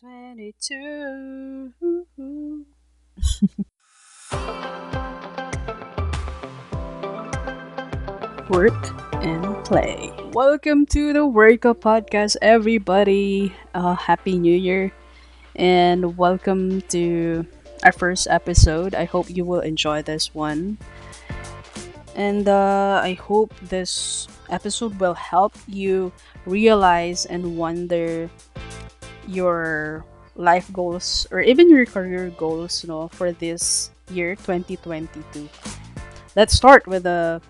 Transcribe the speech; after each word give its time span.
2022. 0.00 1.76
Work 8.48 8.72
and 9.20 9.44
play. 9.66 10.10
Welcome 10.32 10.86
to 10.86 11.12
the 11.12 11.26
Work 11.26 11.66
Up 11.66 11.82
Podcast, 11.82 12.36
everybody. 12.40 13.52
Uh, 13.74 13.94
Happy 13.94 14.38
New 14.38 14.56
Year, 14.56 14.90
and 15.54 16.16
welcome 16.16 16.80
to 16.88 17.44
our 17.84 17.92
first 17.92 18.26
episode. 18.30 18.94
I 18.94 19.04
hope 19.04 19.28
you 19.28 19.44
will 19.44 19.60
enjoy 19.60 20.00
this 20.00 20.34
one. 20.34 20.78
And 22.16 22.48
uh, 22.48 23.02
I 23.04 23.12
hope 23.20 23.52
this 23.68 24.28
episode 24.48 24.98
will 24.98 25.12
help 25.12 25.52
you 25.68 26.10
realize 26.46 27.26
and 27.26 27.58
wonder 27.58 28.30
your 29.30 30.04
life 30.34 30.66
goals 30.72 31.26
or 31.30 31.40
even 31.40 31.70
your 31.70 31.86
career 31.86 32.30
goals 32.36 32.84
no 32.86 33.08
for 33.08 33.30
this 33.32 33.90
year 34.10 34.34
2022 34.34 35.48
let's 36.34 36.54
start 36.54 36.86
with 36.86 37.06
a 37.06 37.40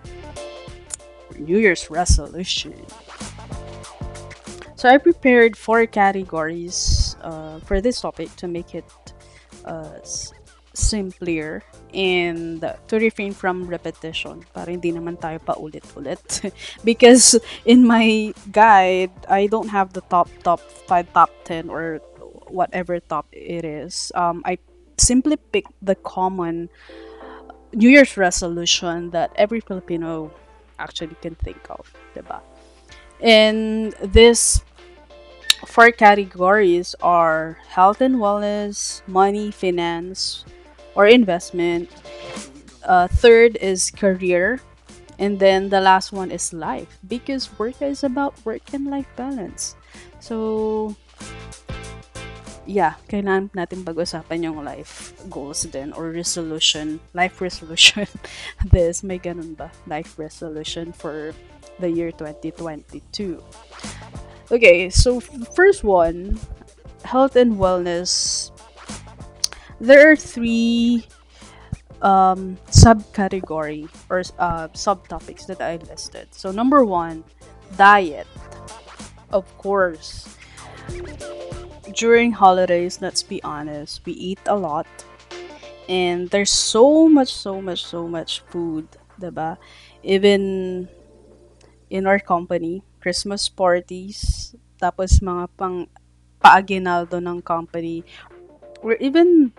new 1.40 1.58
year's 1.58 1.90
resolution. 1.90 2.74
So 4.76 4.88
i 4.88 4.96
prepared 4.96 5.56
four 5.56 5.86
categories 5.86 7.16
uh, 7.20 7.60
for 7.60 7.80
this 7.80 8.00
topic 8.00 8.34
to 8.36 8.48
make 8.48 8.74
it 8.74 8.84
uh, 9.64 10.00
simpler 10.80 11.62
and 11.92 12.64
to 12.88 12.94
refrain 12.96 13.32
from 13.32 13.68
repetition 13.68 14.42
para 14.54 14.72
hindi 14.72 14.92
naman 14.92 15.20
tayo 15.20 15.38
paulit-ulit. 15.44 16.52
Because 16.84 17.36
in 17.68 17.84
my 17.84 18.32
guide 18.50 19.12
I 19.28 19.46
don't 19.46 19.68
have 19.68 19.92
the 19.92 20.02
top 20.08 20.32
top 20.42 20.64
5 20.88 21.12
top 21.12 21.30
10 21.44 21.68
or 21.68 22.00
whatever 22.48 22.98
top 22.98 23.28
it 23.32 23.64
is. 23.64 24.10
Um, 24.16 24.42
I 24.48 24.58
simply 24.96 25.36
pick 25.36 25.68
the 25.84 25.94
common 25.94 26.68
New 27.72 27.88
Year's 27.88 28.16
resolution 28.16 29.10
that 29.14 29.30
every 29.36 29.60
Filipino 29.60 30.34
actually 30.80 31.14
can 31.22 31.36
think 31.36 31.60
of 31.70 31.86
diba? 32.16 32.40
And 33.20 33.92
this 34.02 34.62
four 35.66 35.92
categories 35.92 36.94
are 37.02 37.58
health 37.68 38.00
and 38.00 38.16
wellness 38.16 39.06
money 39.06 39.50
finance 39.50 40.44
or 41.00 41.08
investment. 41.08 41.88
Uh, 42.84 43.08
third 43.08 43.56
is 43.64 43.88
career. 43.88 44.60
And 45.16 45.40
then 45.40 45.68
the 45.72 45.80
last 45.80 46.12
one 46.12 46.30
is 46.30 46.52
life 46.52 47.00
because 47.08 47.48
work 47.58 47.80
is 47.80 48.04
about 48.04 48.36
work 48.44 48.72
and 48.72 48.88
life 48.88 49.08
balance. 49.16 49.76
So, 50.20 50.96
yeah, 52.64 52.96
kailangan 53.08 53.52
natin 53.52 53.84
pag-usapan 53.84 54.48
yung 54.48 54.64
life 54.64 55.12
goals 55.28 55.68
din 55.68 55.92
or 55.92 56.08
resolution, 56.08 57.00
life 57.12 57.40
resolution. 57.40 58.08
this, 58.72 59.04
may 59.04 59.20
ganun 59.20 59.56
ba? 59.56 59.68
Life 59.84 60.16
resolution 60.16 60.92
for 60.92 61.36
the 61.80 61.88
year 61.88 62.12
2022. 62.12 63.40
Okay, 64.52 64.88
so 64.88 65.20
first 65.52 65.84
one, 65.84 66.40
health 67.04 67.36
and 67.36 67.60
wellness 67.60 68.49
there 69.80 70.12
are 70.12 70.16
three 70.16 71.08
um, 72.02 72.56
subcategory 72.68 73.88
or 74.08 74.22
uh, 74.38 74.68
subtopics 74.68 75.46
that 75.46 75.60
I 75.60 75.76
listed. 75.88 76.28
So 76.32 76.52
number 76.52 76.84
one, 76.84 77.24
diet. 77.76 78.26
Of 79.32 79.46
course, 79.58 80.26
during 81.94 82.32
holidays, 82.32 82.98
let's 83.00 83.22
be 83.22 83.42
honest, 83.42 84.04
we 84.04 84.12
eat 84.12 84.40
a 84.46 84.56
lot, 84.56 84.90
and 85.88 86.28
there's 86.30 86.50
so 86.50 87.08
much, 87.08 87.32
so 87.32 87.62
much, 87.62 87.86
so 87.86 88.08
much 88.08 88.42
food, 88.50 88.88
diba? 89.20 89.56
Even 90.02 90.88
in 91.90 92.06
our 92.06 92.18
company, 92.18 92.82
Christmas 92.98 93.48
parties, 93.48 94.50
tapos 94.82 95.22
mga 95.22 95.46
pang 95.54 95.86
paaginaldo 96.42 97.22
ng 97.22 97.38
company, 97.42 98.02
or 98.82 98.98
even 98.98 99.54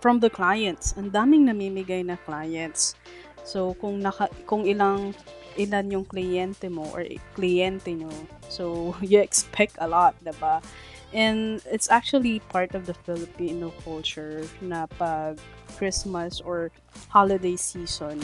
from 0.00 0.18
the 0.18 0.32
clients. 0.32 0.96
Ang 0.96 1.12
daming 1.12 1.46
namimigay 1.46 2.04
na 2.04 2.16
clients. 2.24 2.96
So, 3.44 3.76
kung, 3.80 4.00
naka, 4.00 4.28
kung 4.44 4.64
ilang 4.64 5.14
ilan 5.60 5.92
yung 5.92 6.06
kliyente 6.08 6.72
mo 6.72 6.88
or 6.92 7.04
kliyente 7.36 7.92
nyo. 7.92 8.12
So, 8.48 8.94
you 9.04 9.20
expect 9.20 9.76
a 9.78 9.88
lot, 9.88 10.16
diba? 10.24 10.64
And 11.10 11.58
it's 11.66 11.90
actually 11.90 12.38
part 12.54 12.74
of 12.78 12.86
the 12.86 12.94
Filipino 12.94 13.74
culture 13.82 14.46
na 14.62 14.86
pag 14.86 15.42
Christmas 15.74 16.38
or 16.38 16.70
holiday 17.10 17.58
season, 17.58 18.22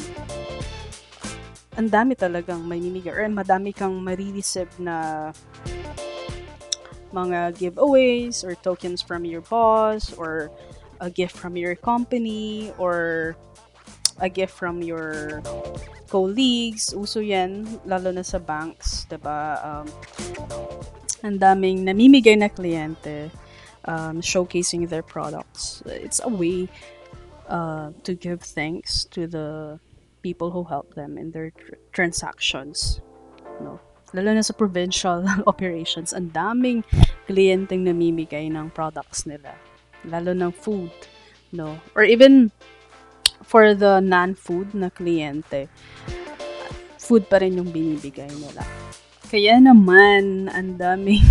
ang 1.75 1.91
dami 1.91 2.15
talagang 2.15 2.63
may 2.63 2.79
mimigay 2.79 3.11
or 3.11 3.27
madami 3.27 3.75
kang 3.75 3.99
marireceive 4.01 4.71
na 4.79 5.29
mga 7.11 7.59
giveaways 7.59 8.47
or 8.47 8.55
tokens 8.63 9.03
from 9.03 9.27
your 9.27 9.43
boss 9.51 10.15
or 10.15 10.51
a 11.01 11.11
gift 11.11 11.37
from 11.37 11.57
your 11.57 11.75
company 11.75 12.73
or 12.79 13.37
a 14.21 14.29
gift 14.29 14.55
from 14.55 14.83
your 14.83 15.43
colleagues. 16.09 16.95
Uso 16.97 17.21
yan, 17.21 17.67
lalo 17.85 18.11
na 18.13 18.23
sa 18.23 18.39
banks, 18.39 19.05
ba 19.11 19.17
diba? 19.17 19.41
Um, 19.61 19.87
ang 21.25 21.37
daming 21.37 21.85
namimigay 21.85 22.39
na 22.39 22.49
kliyente 22.49 23.29
um, 23.85 24.21
showcasing 24.21 24.89
their 24.89 25.03
products. 25.03 25.83
It's 25.87 26.21
a 26.23 26.31
way 26.31 26.69
uh, 27.49 27.91
to 28.05 28.15
give 28.15 28.43
thanks 28.43 29.05
to 29.17 29.27
the 29.27 29.79
people 30.23 30.51
who 30.51 30.65
help 30.65 30.95
them 30.95 31.19
in 31.19 31.31
their 31.31 31.51
tr- 31.51 31.81
transactions. 31.93 33.01
No? 33.61 33.81
Lalo 34.15 34.35
na 34.35 34.43
sa 34.43 34.55
provincial 34.55 35.27
operations, 35.51 36.15
ang 36.15 36.31
daming 36.31 36.87
kliyenteng 37.27 37.85
namimigay 37.85 38.49
ng 38.49 38.71
products 38.71 39.27
nila 39.27 39.55
lalo 40.07 40.33
ng 40.33 40.53
food, 40.55 40.91
no? 41.53 41.79
Or 41.95 42.03
even 42.03 42.51
for 43.43 43.75
the 43.75 44.01
non-food 44.01 44.75
na 44.75 44.91
kliyente, 44.91 45.71
food 46.99 47.31
pa 47.31 47.39
rin 47.39 47.59
yung 47.59 47.71
binibigay 47.71 48.31
nila. 48.31 48.67
Kaya 49.27 49.59
naman, 49.59 50.47
ang 50.55 50.79
daming 50.79 51.23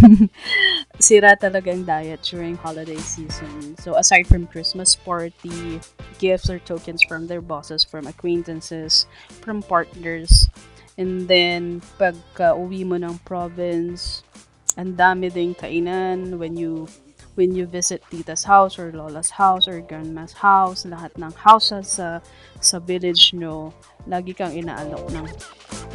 sira 1.00 1.32
talaga 1.40 1.72
ang 1.72 1.88
diet 1.88 2.20
during 2.28 2.60
holiday 2.60 3.00
season. 3.00 3.80
So, 3.80 3.96
aside 3.96 4.28
from 4.28 4.52
Christmas 4.52 5.00
party, 5.00 5.80
gifts 6.20 6.52
or 6.52 6.60
tokens 6.60 7.04
from 7.08 7.32
their 7.32 7.40
bosses, 7.40 7.88
from 7.88 8.04
acquaintances, 8.04 9.08
from 9.40 9.64
partners, 9.64 10.52
and 11.00 11.28
then, 11.32 11.80
pagka 11.96 12.52
uwi 12.56 12.84
mo 12.84 13.00
ng 13.00 13.16
province, 13.24 14.28
ang 14.76 15.00
dami 15.00 15.32
ding 15.32 15.56
kainan 15.56 16.36
when 16.36 16.60
you 16.60 16.92
when 17.36 17.54
you 17.54 17.68
visit 17.68 18.02
tita's 18.10 18.44
house 18.44 18.80
or 18.80 18.92
lola's 18.92 19.30
house 19.30 19.68
or 19.68 19.80
grandma's 19.80 20.34
house, 20.34 20.84
lahat 20.88 21.12
ng 21.20 21.32
houses 21.36 22.00
sa 22.00 22.20
sa 22.60 22.80
village 22.80 23.36
no, 23.36 23.76
lagi 24.08 24.36
kang 24.36 24.56
inaalok 24.56 25.06
ng 25.12 25.28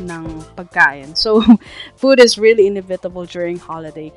ng 0.04 0.24
pagkain. 0.54 1.16
So, 1.16 1.42
food 2.00 2.20
is 2.20 2.38
really 2.38 2.68
inevitable 2.68 3.24
during 3.24 3.56
holiday. 3.56 4.12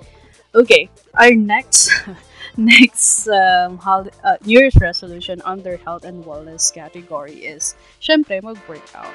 Okay, 0.54 0.86
our 1.18 1.34
next 1.34 1.90
next 2.58 3.26
um, 3.28 3.82
uh, 3.82 4.38
New 4.46 4.60
Year's 4.60 4.78
resolution 4.78 5.42
under 5.44 5.82
health 5.82 6.06
and 6.06 6.22
wellness 6.22 6.70
category 6.70 7.42
is 7.42 7.74
syempre 7.98 8.38
mag-workout. 8.44 9.10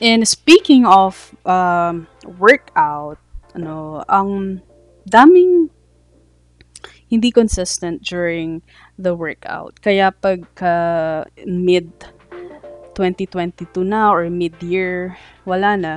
And 0.00 0.28
speaking 0.28 0.84
of 0.84 1.32
um, 1.48 2.06
workout, 2.36 3.16
ano, 3.56 4.04
ang 4.12 4.60
daming 5.08 5.72
hindi 7.06 7.30
consistent 7.30 8.02
during 8.02 8.62
the 8.98 9.14
workout. 9.14 9.78
Kaya 9.82 10.10
pagka 10.10 11.26
mid 11.46 11.90
2022 12.96 13.84
na 13.84 14.08
or 14.10 14.26
mid-year, 14.32 15.14
wala 15.44 15.76
na. 15.76 15.94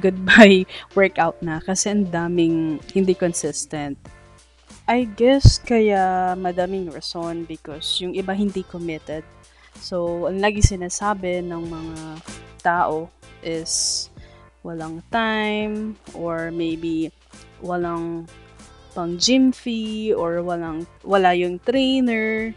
Goodbye 0.00 0.66
workout 0.98 1.38
na 1.44 1.60
kasi 1.62 1.92
ang 1.92 2.08
daming 2.10 2.80
hindi 2.92 3.14
consistent. 3.14 3.96
I 4.90 5.06
guess 5.06 5.62
kaya 5.62 6.34
madaming 6.34 6.90
rason 6.90 7.46
because 7.46 8.02
yung 8.02 8.18
iba 8.18 8.34
hindi 8.34 8.66
committed. 8.66 9.22
So, 9.78 10.26
ang 10.26 10.42
lagi 10.42 10.66
sinasabi 10.66 11.46
ng 11.46 11.62
mga 11.70 12.02
tao 12.66 13.06
is 13.40 14.10
walang 14.66 15.00
time 15.14 15.94
or 16.12 16.50
maybe 16.50 17.14
walang 17.62 18.26
pang 18.92 19.16
gym 19.16 19.54
fee 19.54 20.12
or 20.12 20.42
walang 20.42 20.86
wala 21.06 21.34
yung 21.34 21.58
trainer 21.62 22.54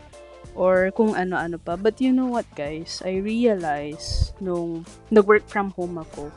or 0.53 0.93
kung 0.93 1.17
ano-ano 1.17 1.57
pa. 1.57 1.77
But 1.77 2.01
you 2.01 2.13
know 2.13 2.29
what 2.29 2.45
guys, 2.53 3.01
I 3.05 3.21
realize 3.21 4.33
nung 4.37 4.85
nag-work 5.09 5.45
from 5.49 5.73
home 5.73 5.97
ako, 6.01 6.29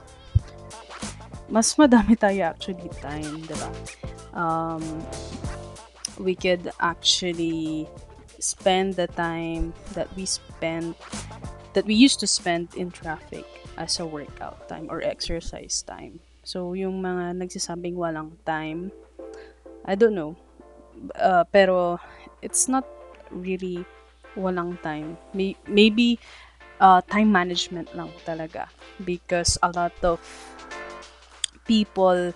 mas 1.48 1.76
madami 1.78 2.16
tayo 2.18 2.48
actually 2.48 2.90
time, 3.00 3.44
di 3.44 3.56
ba? 3.56 3.70
Um, 4.36 4.82
we 6.20 6.34
could 6.34 6.72
actually 6.80 7.88
spend 8.40 8.96
the 8.96 9.08
time 9.16 9.72
that 9.96 10.08
we 10.16 10.28
spend 10.28 10.94
that 11.72 11.84
we 11.84 11.94
used 11.94 12.20
to 12.20 12.28
spend 12.28 12.72
in 12.76 12.88
traffic 12.90 13.44
as 13.76 14.00
a 14.00 14.06
workout 14.06 14.68
time 14.68 14.88
or 14.88 15.04
exercise 15.04 15.84
time. 15.84 16.20
So, 16.40 16.72
yung 16.72 17.04
mga 17.04 17.36
nagsasabing 17.36 18.00
walang 18.00 18.40
time, 18.48 18.92
I 19.86 19.94
don't 19.94 20.14
know. 20.14 20.36
Uh, 21.14 21.44
pero, 21.48 21.98
it's 22.42 22.68
not 22.68 22.84
really 23.30 23.84
walang 24.36 24.80
time. 24.82 25.16
May, 25.32 25.56
maybe, 25.66 26.18
uh, 26.80 27.00
time 27.06 27.30
management 27.30 27.94
lang 27.94 28.10
talaga. 28.26 28.68
Because 29.04 29.56
a 29.62 29.70
lot 29.70 29.94
of 30.02 30.18
people 31.64 32.34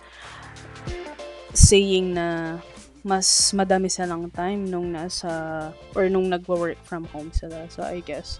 saying 1.54 2.14
na 2.14 2.58
mas 3.00 3.50
madami 3.56 3.88
silang 3.88 4.28
time 4.30 4.68
nung 4.68 4.92
nasa 4.92 5.72
or 5.96 6.06
nung 6.12 6.28
nagwo-work 6.28 6.78
from 6.84 7.08
home 7.10 7.32
sila. 7.32 7.64
So 7.72 7.82
I 7.82 8.04
guess 8.04 8.38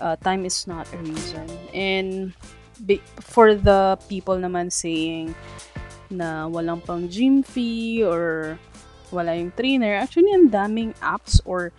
uh, 0.00 0.14
time 0.22 0.46
is 0.46 0.66
not 0.70 0.86
a 0.94 0.98
reason. 1.02 1.46
And 1.74 2.32
for 3.20 3.54
the 3.54 3.98
people 4.06 4.38
naman 4.38 4.70
saying 4.70 5.34
na 6.12 6.46
walang 6.46 6.84
pang 6.84 7.08
gym 7.08 7.42
fee 7.42 8.04
or 8.04 8.56
wala 9.12 9.36
yung 9.36 9.52
trainer, 9.56 9.96
actually 9.96 10.32
ang 10.32 10.48
daming 10.48 10.92
apps 11.00 11.40
or 11.44 11.72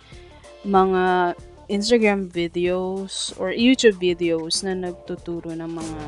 mga 0.66 1.34
Instagram 1.68 2.28
videos 2.28 3.32
or 3.40 3.50
YouTube 3.50 3.96
videos 3.96 4.60
na 4.62 4.76
nagtuturo 4.76 5.50
ng 5.54 5.70
mga 5.70 6.00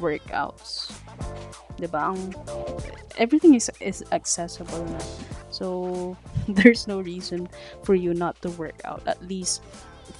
workouts. 0.00 0.92
'Di 1.76 1.88
ba? 1.88 2.12
Ang 2.12 2.36
everything 3.16 3.56
is 3.56 3.72
is 3.80 4.04
accessible 4.12 4.84
na. 4.92 5.00
So 5.48 6.16
there's 6.60 6.84
no 6.84 7.00
reason 7.00 7.48
for 7.82 7.96
you 7.96 8.12
not 8.12 8.36
to 8.44 8.52
work 8.60 8.80
out 8.84 9.04
at 9.08 9.20
least 9.24 9.64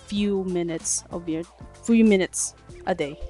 few 0.08 0.44
minutes 0.48 1.04
of 1.12 1.28
your 1.28 1.44
few 1.84 2.04
minutes 2.04 2.56
a 2.88 2.94
day. 2.96 3.20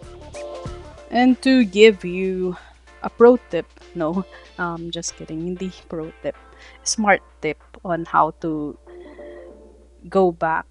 And 1.11 1.35
to 1.43 1.67
give 1.67 2.07
you 2.07 2.55
a 3.03 3.11
pro 3.11 3.37
tip, 3.51 3.67
no, 3.95 4.25
um, 4.59 4.91
just 4.91 5.17
kidding, 5.17 5.41
hindi 5.41 5.73
pro 5.89 6.13
tip, 6.23 6.37
smart 6.85 7.23
tip 7.41 7.59
on 7.85 8.05
how 8.05 8.33
to 8.41 8.79
go 10.09 10.33
back 10.33 10.67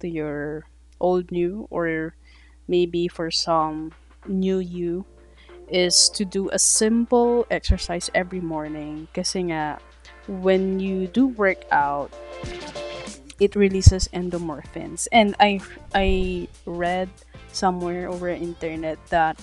to 0.00 0.08
your 0.08 0.64
old 1.00 1.30
new 1.30 1.66
or 1.70 2.14
maybe 2.66 3.08
for 3.08 3.30
some 3.30 3.92
new 4.26 4.58
you 4.58 5.04
is 5.68 6.08
to 6.08 6.24
do 6.24 6.48
a 6.50 6.58
simple 6.58 7.46
exercise 7.50 8.10
every 8.14 8.40
morning. 8.40 9.08
Kasi 9.12 9.52
nga 9.52 9.78
when 10.28 10.80
you 10.80 11.08
do 11.08 11.28
workout 11.28 12.12
it 13.40 13.54
releases 13.54 14.08
endomorphins. 14.12 15.08
And 15.12 15.34
i 15.40 15.60
i 15.94 16.48
read 16.66 17.08
somewhere 17.52 18.08
over 18.08 18.28
internet 18.28 18.98
that 19.08 19.38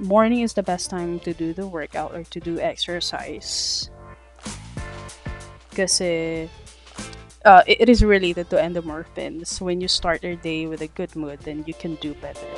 morning 0.00 0.40
is 0.40 0.54
the 0.54 0.62
best 0.62 0.90
time 0.90 1.20
to 1.20 1.32
do 1.32 1.52
the 1.52 1.66
workout 1.66 2.14
or 2.14 2.24
to 2.24 2.40
do 2.40 2.58
exercise 2.58 3.90
kasi 5.76 6.48
uh, 7.44 7.62
it, 7.66 7.88
is 7.88 8.02
related 8.02 8.50
to 8.50 8.56
endomorphins 8.56 9.60
when 9.60 9.80
you 9.80 9.88
start 9.88 10.22
your 10.24 10.36
day 10.36 10.66
with 10.66 10.80
a 10.80 10.88
good 10.98 11.14
mood 11.14 11.38
then 11.40 11.62
you 11.66 11.74
can 11.74 11.94
do 11.96 12.14
better 12.24 12.48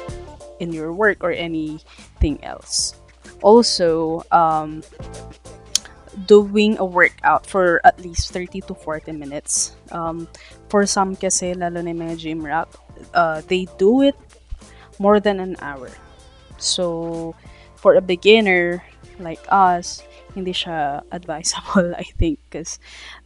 in 0.61 0.73
your 0.73 0.93
work 0.93 1.19
or 1.23 1.31
anything 1.31 2.39
else 2.43 2.95
also 3.43 4.23
um, 4.31 4.83
doing 6.27 6.79
a 6.79 6.85
workout 6.85 7.47
for 7.47 7.81
at 7.85 8.01
least 8.01 8.33
30 8.33 8.61
to 8.63 8.75
40 8.75 9.13
minutes. 9.13 9.77
Um, 9.91 10.29
for 10.69 10.87
some 10.87 11.17
kasi, 11.17 11.55
lalo 11.55 11.81
na 11.81 11.93
mga 11.93 12.19
gym 12.19 12.45
rat, 12.45 12.69
uh, 13.15 13.43
they 13.49 13.67
do 13.79 14.03
it 14.03 14.17
more 14.99 15.21
than 15.21 15.41
an 15.41 15.57
hour. 15.61 15.91
So, 16.63 17.35
for 17.75 17.95
a 17.95 18.01
beginner 18.01 18.85
like 19.19 19.43
us, 19.51 20.03
hindi 20.35 20.53
siya 20.53 21.03
advisable, 21.11 21.95
I 21.99 22.05
think, 22.17 22.39
because 22.49 22.79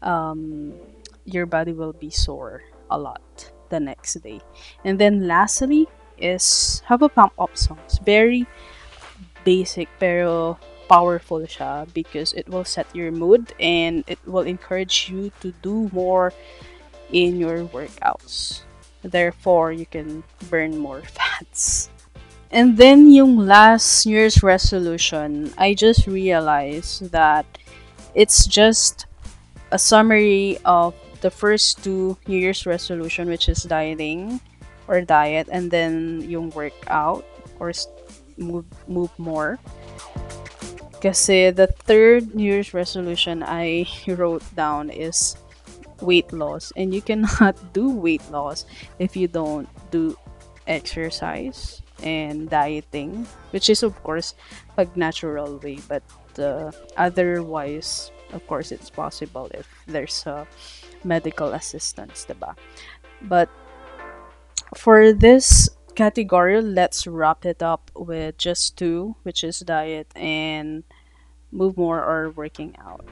um, 0.02 0.72
your 1.24 1.46
body 1.46 1.72
will 1.72 1.92
be 1.92 2.10
sore 2.10 2.64
a 2.90 2.98
lot 2.98 3.52
the 3.68 3.80
next 3.80 4.14
day. 4.22 4.40
And 4.84 4.98
then 4.98 5.26
lastly 5.26 5.86
is 6.18 6.82
have 6.86 7.02
a 7.02 7.08
pump 7.08 7.32
up 7.38 7.56
songs. 7.56 7.98
Very 8.04 8.46
basic 9.44 9.88
pero 9.98 10.58
powerful 10.88 11.42
siya 11.42 11.86
because 11.92 12.32
it 12.32 12.48
will 12.48 12.64
set 12.64 12.86
your 12.94 13.10
mood 13.10 13.52
and 13.58 14.04
it 14.06 14.18
will 14.26 14.46
encourage 14.46 15.10
you 15.10 15.30
to 15.40 15.52
do 15.62 15.90
more 15.92 16.32
in 17.10 17.38
your 17.38 17.66
workouts. 17.70 18.62
Therefore, 19.02 19.70
you 19.70 19.86
can 19.86 20.24
burn 20.50 20.78
more 20.78 21.02
fats. 21.16 21.90
And 22.50 22.76
then 22.76 23.10
yung 23.10 23.36
last 23.36 24.06
year's 24.06 24.42
resolution, 24.42 25.52
I 25.58 25.74
just 25.74 26.06
realized 26.06 27.10
that 27.10 27.44
it's 28.14 28.46
just 28.46 29.06
a 29.72 29.78
summary 29.78 30.58
of 30.64 30.94
the 31.20 31.30
first 31.30 31.82
two 31.82 32.16
New 32.26 32.38
Year's 32.38 32.64
resolution, 32.66 33.28
which 33.28 33.48
is 33.48 33.64
dieting 33.64 34.40
or 34.86 35.02
diet, 35.02 35.48
and 35.50 35.70
then 35.70 36.22
yung 36.22 36.50
workout 36.50 37.26
or 37.58 37.72
move 38.38 38.66
move 38.86 39.10
more. 39.18 39.58
Kasi 41.02 41.50
the 41.50 41.66
third 41.66 42.34
New 42.34 42.46
Year's 42.46 42.72
resolution 42.72 43.42
I 43.42 43.90
wrote 44.06 44.46
down 44.54 44.88
is 44.88 45.36
weight 46.00 46.32
loss. 46.32 46.72
And 46.76 46.94
you 46.94 47.02
cannot 47.02 47.58
do 47.74 47.90
weight 47.90 48.24
loss 48.30 48.64
if 49.02 49.16
you 49.16 49.26
don't 49.26 49.68
do 49.90 50.14
exercise 50.66 51.82
and 52.02 52.50
dieting, 52.50 53.26
which 53.50 53.70
is 53.70 53.82
of 53.82 53.94
course 54.02 54.34
pag 54.76 54.96
natural 54.96 55.58
way, 55.58 55.78
but 55.88 56.02
uh, 56.38 56.70
otherwise, 56.96 58.10
of 58.32 58.46
course, 58.46 58.72
it's 58.72 58.90
possible 58.90 59.50
if 59.54 59.66
there's 59.86 60.26
a 60.26 60.46
medical 61.04 61.52
assistance, 61.54 62.26
diba? 62.28 62.54
But 63.22 63.48
for 64.74 65.12
this 65.12 65.68
category, 65.94 66.60
let's 66.60 67.06
wrap 67.06 67.46
it 67.46 67.62
up 67.62 67.90
with 67.94 68.36
just 68.36 68.76
two, 68.76 69.16
which 69.22 69.42
is 69.42 69.60
diet 69.60 70.08
and 70.14 70.84
move 71.52 71.76
more 71.76 72.02
or 72.02 72.30
working 72.30 72.76
out. 72.78 73.06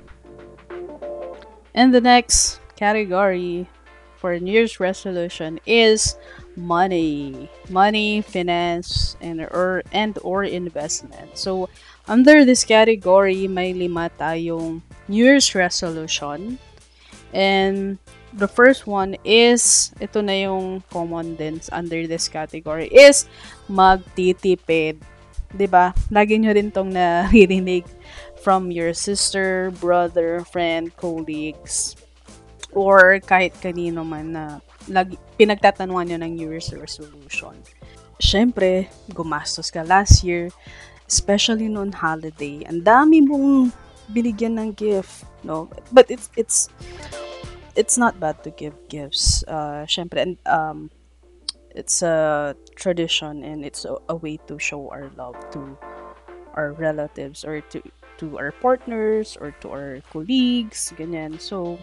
And 1.75 1.95
the 1.95 2.01
next 2.01 2.61
category 2.77 3.69
for 4.17 4.39
New 4.39 4.53
Year's 4.53 4.79
resolution 4.79 5.59
is 5.67 6.17
money, 6.57 7.51
money, 7.71 8.23
finance, 8.23 9.17
and 9.21 9.43
or 9.51 9.83
and 9.93 10.19
or 10.23 10.45
investment. 10.45 11.35
So 11.35 11.69
under 12.07 12.45
this 12.45 12.65
category, 12.65 13.47
may 13.49 13.75
lima 13.75 14.11
tayong 14.19 14.83
New 15.09 15.25
Year's 15.25 15.55
resolution, 15.55 16.59
and 17.35 17.99
the 18.35 18.49
first 18.49 18.87
one 18.87 19.15
is, 19.23 19.95
ito 20.03 20.19
na 20.19 20.51
yung 20.51 20.83
common 20.91 21.39
din 21.39 21.63
under 21.71 22.07
this 22.07 22.27
category, 22.27 22.91
is 22.91 23.31
magtitipid. 23.71 24.99
ba 25.55 25.55
diba? 25.55 25.87
Lagi 26.11 26.35
nyo 26.43 26.51
rin 26.51 26.75
tong 26.75 26.91
naririnig 26.91 27.87
from 28.43 28.75
your 28.75 28.93
sister, 28.93 29.71
brother, 29.79 30.43
friend, 30.51 30.91
colleagues, 30.99 31.95
or 32.75 33.23
kahit 33.23 33.55
kanino 33.63 34.03
man 34.03 34.35
na 34.35 34.45
lagi, 34.89 35.17
pinagtatanungan 35.39 36.15
nyo 36.15 36.19
ng 36.25 36.33
New 36.37 36.49
Year's 36.51 36.73
resolution. 36.73 37.57
Siyempre, 38.21 38.89
gumastos 39.11 39.73
ka 39.73 39.83
last 39.83 40.23
year, 40.23 40.51
especially 41.09 41.69
noon 41.69 41.93
holiday. 41.93 42.63
Ang 42.69 42.87
dami 42.87 43.21
mong 43.25 43.75
binigyan 44.13 44.61
ng 44.61 44.71
gift, 44.77 45.25
no? 45.43 45.69
But 45.91 46.11
it's, 46.11 46.31
it's, 46.37 46.69
it's 47.75 47.97
not 47.99 48.21
bad 48.21 48.43
to 48.45 48.51
give 48.51 48.75
gifts. 48.89 49.43
Uh, 49.49 49.85
syempre, 49.89 50.23
and 50.23 50.39
um, 50.47 50.91
it's 51.75 52.03
a 52.03 52.55
tradition 52.77 53.43
and 53.43 53.65
it's 53.65 53.85
a, 53.85 53.97
a 54.09 54.17
way 54.17 54.39
to 54.47 54.59
show 54.59 54.89
our 54.91 55.11
love 55.17 55.35
to 55.51 55.77
our 56.55 56.73
relatives 56.73 57.45
or 57.45 57.61
to 57.75 57.83
to 58.19 58.39
our 58.39 58.55
partners 58.63 59.37
or 59.41 59.51
to 59.59 59.75
our 59.75 59.99
colleagues, 60.15 60.95
ganyan. 60.95 61.35
So, 61.43 61.83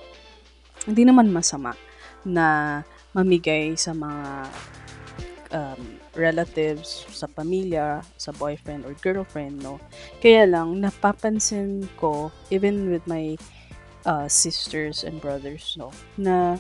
hindi 0.88 1.03
naman 1.03 1.27
masama 1.36 1.75
na 2.23 2.81
mamigay 3.11 3.75
sa 3.75 3.91
mga 3.91 4.47
um, 5.51 5.81
relatives, 6.15 7.07
sa 7.11 7.27
pamilya, 7.27 8.03
sa 8.19 8.31
boyfriend 8.35 8.83
or 8.83 8.95
girlfriend, 8.99 9.59
no? 9.63 9.79
Kaya 10.19 10.47
lang, 10.47 10.79
napapansin 10.79 11.87
ko, 11.95 12.31
even 12.51 12.91
with 12.91 13.03
my 13.07 13.35
uh, 14.05 14.27
sisters 14.27 15.03
and 15.03 15.19
brothers, 15.21 15.75
no? 15.79 15.91
Na 16.19 16.57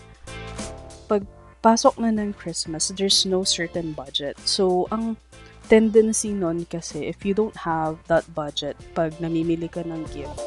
pagpasok 1.11 1.99
na 1.99 2.11
ng 2.15 2.31
Christmas, 2.35 2.91
there's 2.95 3.27
no 3.27 3.43
certain 3.43 3.91
budget. 3.91 4.39
So, 4.47 4.87
ang 4.91 5.19
tendency 5.67 6.35
nun 6.35 6.67
kasi, 6.67 7.07
if 7.07 7.23
you 7.23 7.35
don't 7.35 7.55
have 7.55 7.99
that 8.07 8.27
budget, 8.35 8.75
pag 8.95 9.15
namimili 9.19 9.71
ka 9.71 9.83
ng 9.83 10.03
gift, 10.11 10.39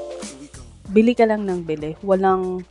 bili 0.92 1.16
ka 1.16 1.24
lang 1.24 1.48
ng 1.48 1.64
bili. 1.64 1.96
Walang, 2.04 2.64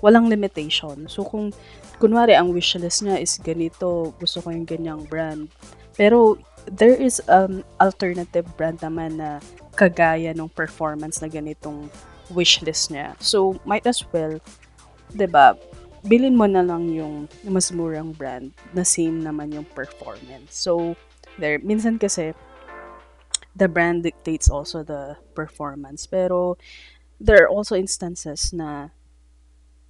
walang 0.00 0.28
limitation. 0.28 1.08
So, 1.08 1.24
kung, 1.24 1.52
kunwari, 2.00 2.36
ang 2.36 2.52
wishlist 2.52 3.04
niya 3.04 3.20
is 3.20 3.40
ganito, 3.40 4.12
gusto 4.16 4.40
ko 4.40 4.52
yung 4.52 4.68
ganyang 4.68 5.04
brand. 5.08 5.48
Pero, 5.96 6.40
there 6.68 6.96
is 6.96 7.20
an 7.28 7.64
alternative 7.80 8.44
brand 8.56 8.80
naman 8.84 9.16
na 9.16 9.40
kagaya 9.76 10.36
ng 10.36 10.50
performance 10.52 11.24
na 11.24 11.28
ganitong 11.28 11.88
wishlist 12.32 12.92
niya. 12.92 13.16
So, 13.20 13.56
might 13.64 13.86
as 13.88 14.04
well, 14.12 14.40
ba 15.16 15.56
bilin 16.00 16.36
mo 16.36 16.48
na 16.48 16.64
lang 16.64 16.88
yung 16.88 17.28
mas 17.44 17.68
murang 17.68 18.16
brand 18.16 18.52
na 18.72 18.84
same 18.84 19.20
naman 19.20 19.52
yung 19.52 19.68
performance. 19.76 20.56
So, 20.56 20.96
there, 21.36 21.60
minsan 21.60 22.00
kasi, 22.00 22.32
the 23.52 23.68
brand 23.68 24.00
dictates 24.06 24.48
also 24.48 24.80
the 24.80 25.20
performance. 25.36 26.08
Pero, 26.08 26.56
there 27.20 27.44
are 27.44 27.52
also 27.52 27.76
instances 27.76 28.52
na 28.56 28.96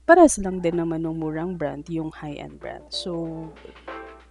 pares 0.04 0.40
lang 0.40 0.61
din 0.61 0.80
naman 0.80 1.04
ng 1.04 1.16
murang 1.16 1.57
brand 1.57 1.87
yung 1.88 2.11
high-end 2.12 2.61
brand. 2.61 2.85
So, 2.90 3.49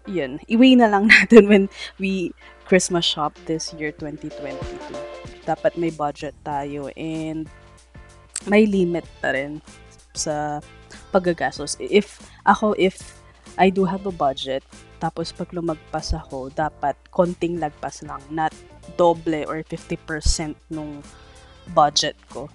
yun. 0.10 0.42
Iwi 0.50 0.80
na 0.80 0.90
lang 0.90 1.10
natin 1.14 1.50
when 1.50 1.66
we 2.02 2.34
Christmas 2.70 3.06
shop 3.06 3.34
this 3.46 3.74
year 3.78 3.94
2022. 3.94 4.58
Dapat 5.46 5.78
may 5.78 5.90
budget 5.90 6.38
tayo 6.46 6.94
and 6.98 7.50
may 8.46 8.70
limit 8.70 9.06
pa 9.20 9.34
rin 9.34 9.62
sa 10.14 10.62
paggagastos. 11.10 11.78
If, 11.82 12.22
ako, 12.46 12.78
if 12.78 13.20
I 13.58 13.74
do 13.74 13.86
have 13.86 14.06
a 14.06 14.14
budget, 14.14 14.62
tapos 15.02 15.34
pag 15.34 15.50
lumagpas 15.56 16.14
ako, 16.14 16.54
dapat 16.54 16.96
konting 17.10 17.58
lagpas 17.58 18.04
lang, 18.06 18.22
not 18.30 18.54
doble 18.98 19.48
or 19.48 19.64
50% 19.66 20.54
nung 20.70 21.02
budget 21.74 22.18
ko. 22.30 22.50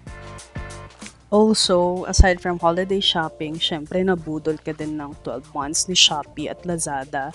Also, 1.32 2.04
aside 2.04 2.40
from 2.40 2.60
holiday 2.60 3.00
shopping, 3.00 3.56
syempre 3.56 4.04
nabudol 4.04 4.60
ka 4.60 4.76
din 4.76 5.00
ng 5.00 5.16
12 5.24 5.56
months 5.56 5.88
ni 5.88 5.96
Shopee 5.96 6.48
at 6.52 6.62
Lazada. 6.62 7.32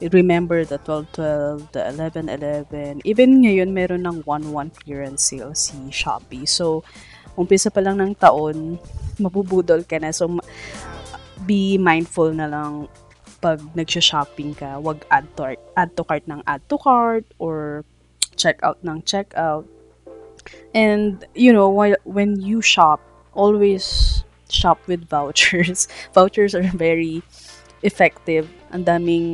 Remember 0.00 0.62
the 0.64 0.78
12-12, 0.86 1.74
the 1.74 1.82
11-11. 1.82 3.02
Even 3.02 3.42
ngayon, 3.42 3.74
meron 3.74 4.06
ng 4.06 4.22
1-1 4.22 4.70
clearance 4.78 5.30
sale 5.30 5.54
si 5.54 5.74
Shopee. 5.90 6.46
So, 6.46 6.86
umpisa 7.34 7.70
pa 7.70 7.82
lang 7.82 7.98
ng 7.98 8.14
taon, 8.18 8.78
mabubudol 9.18 9.82
ka 9.86 9.98
na. 9.98 10.14
So, 10.14 10.26
be 11.46 11.78
mindful 11.78 12.34
na 12.34 12.46
lang 12.50 12.90
pag 13.38 13.62
nagsha-shopping 13.74 14.58
ka, 14.58 14.82
wag 14.82 15.06
add 15.14 15.30
to, 15.38 15.54
add 15.78 15.94
to 15.94 16.02
cart 16.02 16.26
ng 16.26 16.42
add 16.46 16.62
to 16.66 16.78
cart 16.78 17.22
or 17.38 17.86
check 18.34 18.58
out 18.66 18.82
ng 18.82 19.02
check 19.06 19.30
out. 19.38 19.66
And, 20.74 21.22
you 21.34 21.52
know, 21.52 21.70
while, 21.70 21.98
when 22.02 22.40
you 22.42 22.62
shop, 22.62 23.02
always 23.38 24.18
shop 24.50 24.82
with 24.90 25.06
vouchers. 25.06 25.86
vouchers 26.18 26.58
are 26.58 26.66
very 26.74 27.22
effective. 27.86 28.50
Ang 28.74 28.82
daming 28.82 29.26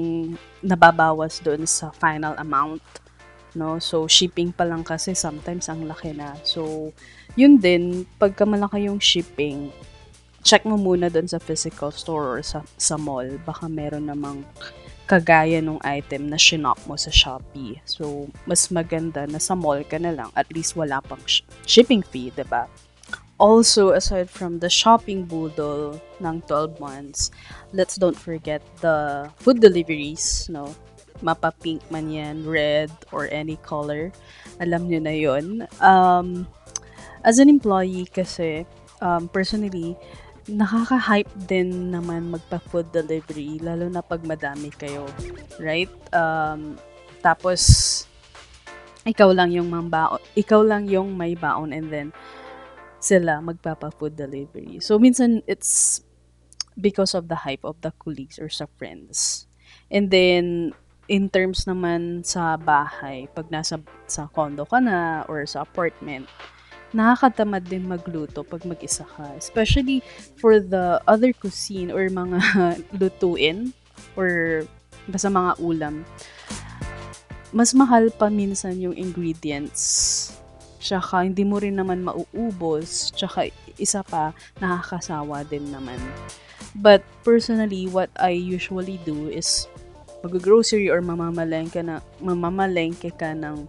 nababawas 0.60 1.40
doon 1.40 1.64
sa 1.64 1.88
final 1.96 2.36
amount. 2.36 2.84
No? 3.56 3.80
So, 3.80 4.04
shipping 4.04 4.52
pa 4.52 4.68
lang 4.68 4.84
kasi 4.84 5.16
sometimes 5.16 5.72
ang 5.72 5.88
laki 5.88 6.12
na. 6.12 6.36
So, 6.44 6.92
yun 7.34 7.56
din, 7.56 8.04
pagka 8.20 8.44
malaki 8.44 8.84
yung 8.90 9.00
shipping, 9.00 9.72
check 10.44 10.68
mo 10.68 10.76
muna 10.76 11.08
doon 11.08 11.24
sa 11.24 11.40
physical 11.40 11.88
store 11.88 12.38
or 12.38 12.40
sa, 12.44 12.60
sa 12.76 13.00
mall. 13.00 13.26
Baka 13.48 13.70
meron 13.70 14.12
namang 14.12 14.44
kagaya 15.04 15.60
nung 15.60 15.80
item 15.84 16.32
na 16.32 16.40
shinop 16.40 16.80
mo 16.88 16.96
sa 16.96 17.12
Shopee. 17.12 17.80
So, 17.84 18.28
mas 18.44 18.68
maganda 18.72 19.28
na 19.28 19.40
sa 19.40 19.56
mall 19.56 19.84
ka 19.84 20.00
na 20.00 20.12
lang. 20.12 20.28
At 20.36 20.48
least 20.52 20.76
wala 20.76 21.00
pang 21.04 21.20
sh- 21.24 21.44
shipping 21.64 22.04
fee, 22.04 22.32
ba 22.32 22.44
diba? 22.44 22.64
Also, 23.38 23.90
aside 23.90 24.30
from 24.30 24.62
the 24.62 24.70
shopping 24.70 25.26
budol 25.26 25.98
ng 26.22 26.36
12 26.46 26.78
months, 26.78 27.34
let's 27.74 27.98
don't 27.98 28.16
forget 28.16 28.62
the 28.78 29.26
food 29.42 29.58
deliveries, 29.58 30.46
no? 30.46 30.70
Mapa-pink 31.18 31.82
man 31.90 32.10
yan, 32.10 32.46
red, 32.46 32.94
or 33.10 33.26
any 33.34 33.58
color. 33.66 34.14
Alam 34.62 34.86
nyo 34.86 35.00
na 35.02 35.14
yon 35.14 35.66
Um, 35.82 36.46
as 37.26 37.42
an 37.42 37.50
employee 37.50 38.06
kasi, 38.06 38.62
um, 39.02 39.26
personally, 39.26 39.98
nakaka-hype 40.46 41.30
din 41.50 41.90
naman 41.90 42.30
magpa-food 42.30 42.94
delivery, 42.94 43.58
lalo 43.58 43.90
na 43.90 44.04
pag 44.04 44.22
madami 44.22 44.70
kayo. 44.70 45.10
Right? 45.58 45.90
Um, 46.14 46.78
tapos, 47.18 48.04
ikaw 49.02 49.34
lang 49.34 49.50
yung 49.50 49.74
mambaon, 49.74 50.20
ikaw 50.38 50.62
lang 50.62 50.86
yung 50.86 51.18
may 51.18 51.34
baon 51.34 51.74
and 51.74 51.90
then 51.90 52.08
sila 53.04 53.44
magpapa-food 53.44 54.16
delivery. 54.16 54.80
So, 54.80 54.96
minsan, 54.96 55.44
it's 55.44 56.00
because 56.80 57.12
of 57.12 57.28
the 57.28 57.44
hype 57.44 57.60
of 57.60 57.76
the 57.84 57.92
colleagues 58.00 58.40
or 58.40 58.48
sa 58.48 58.64
friends. 58.80 59.44
And 59.92 60.08
then, 60.08 60.72
in 61.06 61.28
terms 61.28 61.68
naman 61.68 62.24
sa 62.24 62.56
bahay, 62.56 63.28
pag 63.36 63.52
nasa 63.52 63.76
sa 64.08 64.24
condo 64.32 64.64
ka 64.64 64.80
na 64.80 65.28
or 65.28 65.44
sa 65.44 65.68
apartment, 65.68 66.24
nakakatamad 66.96 67.68
din 67.68 67.84
magluto 67.84 68.40
pag 68.40 68.64
mag-isa 68.64 69.04
ka. 69.04 69.36
Especially 69.36 70.00
for 70.40 70.56
the 70.56 70.96
other 71.04 71.36
cuisine 71.36 71.92
or 71.92 72.08
mga 72.08 72.40
lutuin 72.98 73.76
or 74.16 74.64
basta 75.10 75.28
mga 75.28 75.60
ulam. 75.60 76.08
Mas 77.54 77.70
mahal 77.76 78.10
pa 78.10 78.32
minsan 78.32 78.80
yung 78.80 78.96
ingredients. 78.96 80.32
Tsaka 80.84 81.24
hindi 81.24 81.48
mo 81.48 81.56
rin 81.56 81.80
naman 81.80 82.04
mauubos. 82.04 83.08
Tsaka 83.16 83.48
isa 83.80 84.04
pa, 84.04 84.36
nakakasawa 84.60 85.48
din 85.48 85.72
naman. 85.72 85.96
But 86.76 87.00
personally, 87.24 87.88
what 87.88 88.12
I 88.20 88.36
usually 88.36 89.00
do 89.08 89.32
is 89.32 89.64
mag-grocery 90.20 90.92
or 90.92 91.00
mamamalengke 91.00 91.80
na 91.80 92.04
mamamalengke 92.20 93.16
ka 93.16 93.32
ng 93.32 93.64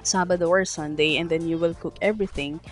Sabado 0.00 0.48
or 0.48 0.64
Sunday 0.64 1.20
and 1.20 1.28
then 1.28 1.44
you 1.44 1.60
will 1.60 1.76
cook 1.76 2.00
everything. 2.00 2.64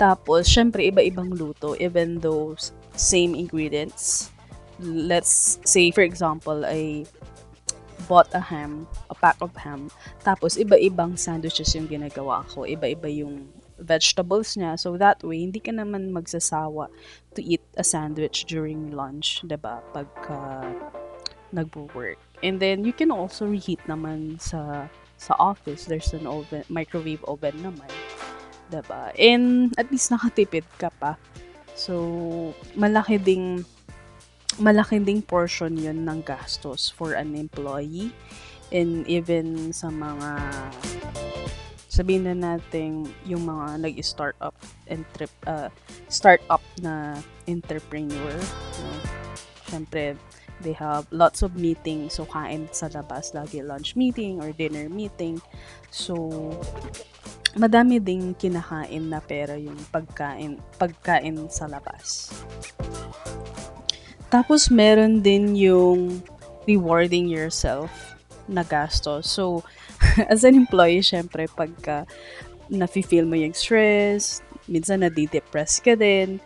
Tapos, 0.00 0.48
syempre, 0.48 0.88
iba-ibang 0.88 1.36
luto 1.36 1.76
even 1.76 2.24
though 2.24 2.56
same 2.96 3.36
ingredients. 3.36 4.32
Let's 4.80 5.58
say, 5.68 5.90
for 5.90 6.06
example, 6.06 6.64
I 6.64 7.04
bought 8.08 8.32
a 8.32 8.40
ham, 8.40 8.88
a 9.12 9.14
pack 9.14 9.36
of 9.44 9.54
ham. 9.60 9.92
Tapos, 10.24 10.56
iba-ibang 10.56 11.14
sandwiches 11.20 11.76
yung 11.76 11.86
ginagawa 11.86 12.42
ko. 12.48 12.64
Iba-iba 12.64 13.06
yung 13.12 13.52
vegetables 13.78 14.56
niya. 14.56 14.80
So, 14.80 14.96
that 14.96 15.20
way, 15.22 15.44
hindi 15.44 15.60
ka 15.60 15.70
naman 15.70 16.10
magsasawa 16.10 16.88
to 17.36 17.40
eat 17.44 17.62
a 17.76 17.84
sandwich 17.84 18.48
during 18.48 18.90
lunch, 18.96 19.44
ba 19.44 19.54
diba? 19.54 19.74
Pagka 19.92 20.38
nagbo-work. 21.52 22.18
And 22.42 22.58
then, 22.58 22.88
you 22.88 22.96
can 22.96 23.12
also 23.12 23.46
reheat 23.46 23.84
naman 23.84 24.40
sa 24.40 24.88
sa 25.18 25.34
office, 25.42 25.84
there's 25.84 26.14
an 26.14 26.30
oven, 26.30 26.62
microwave 26.70 27.20
oven 27.26 27.58
naman. 27.60 27.90
Diba? 28.70 29.10
And 29.18 29.74
at 29.76 29.90
least 29.90 30.14
nakatipid 30.14 30.64
ka 30.78 30.94
pa. 30.94 31.18
So, 31.74 32.54
malaki 32.78 33.18
ding 33.18 33.66
malaki 34.58 34.98
ding 35.02 35.22
portion 35.22 35.78
yun 35.78 36.02
ng 36.04 36.20
gastos 36.26 36.90
for 36.90 37.14
an 37.14 37.34
employee 37.38 38.10
and 38.74 39.06
even 39.06 39.72
sa 39.72 39.88
mga 39.88 40.30
sabihin 41.88 42.28
na 42.28 42.36
natin 42.36 43.08
yung 43.26 43.48
mga 43.48 43.80
nag-start 43.80 44.36
up 44.38 44.54
entrep 44.86 45.32
uh, 45.48 45.72
start 46.06 46.42
up 46.52 46.62
na 46.84 47.16
entrepreneur 47.48 48.34
no? 48.82 48.90
syempre 49.66 50.14
They 50.60 50.74
have 50.74 51.06
lots 51.14 51.42
of 51.42 51.54
meetings. 51.54 52.18
So, 52.18 52.26
kain 52.26 52.66
sa 52.74 52.90
labas. 52.90 53.30
Lagi 53.30 53.62
lunch 53.62 53.94
meeting 53.94 54.42
or 54.42 54.50
dinner 54.50 54.90
meeting. 54.90 55.38
So, 55.94 56.18
madami 57.54 58.02
ding 58.02 58.34
kinakain 58.34 59.06
na 59.06 59.22
pera 59.22 59.54
yung 59.54 59.78
pagkain, 59.94 60.58
pagkain 60.82 61.46
sa 61.46 61.70
labas. 61.70 62.34
Tapos, 64.28 64.68
meron 64.68 65.24
din 65.24 65.56
yung 65.56 66.20
rewarding 66.68 67.32
yourself 67.32 67.90
na 68.48 68.64
gasto. 68.64 69.24
So, 69.24 69.64
as 70.32 70.44
an 70.44 70.54
employee, 70.54 71.00
syempre, 71.00 71.48
pagka 71.48 72.04
nafe-feel 72.68 73.24
mo 73.24 73.36
yung 73.36 73.56
stress, 73.56 74.44
minsan 74.68 75.00
nadi-depress 75.00 75.80
ka 75.80 75.96
din, 75.96 76.40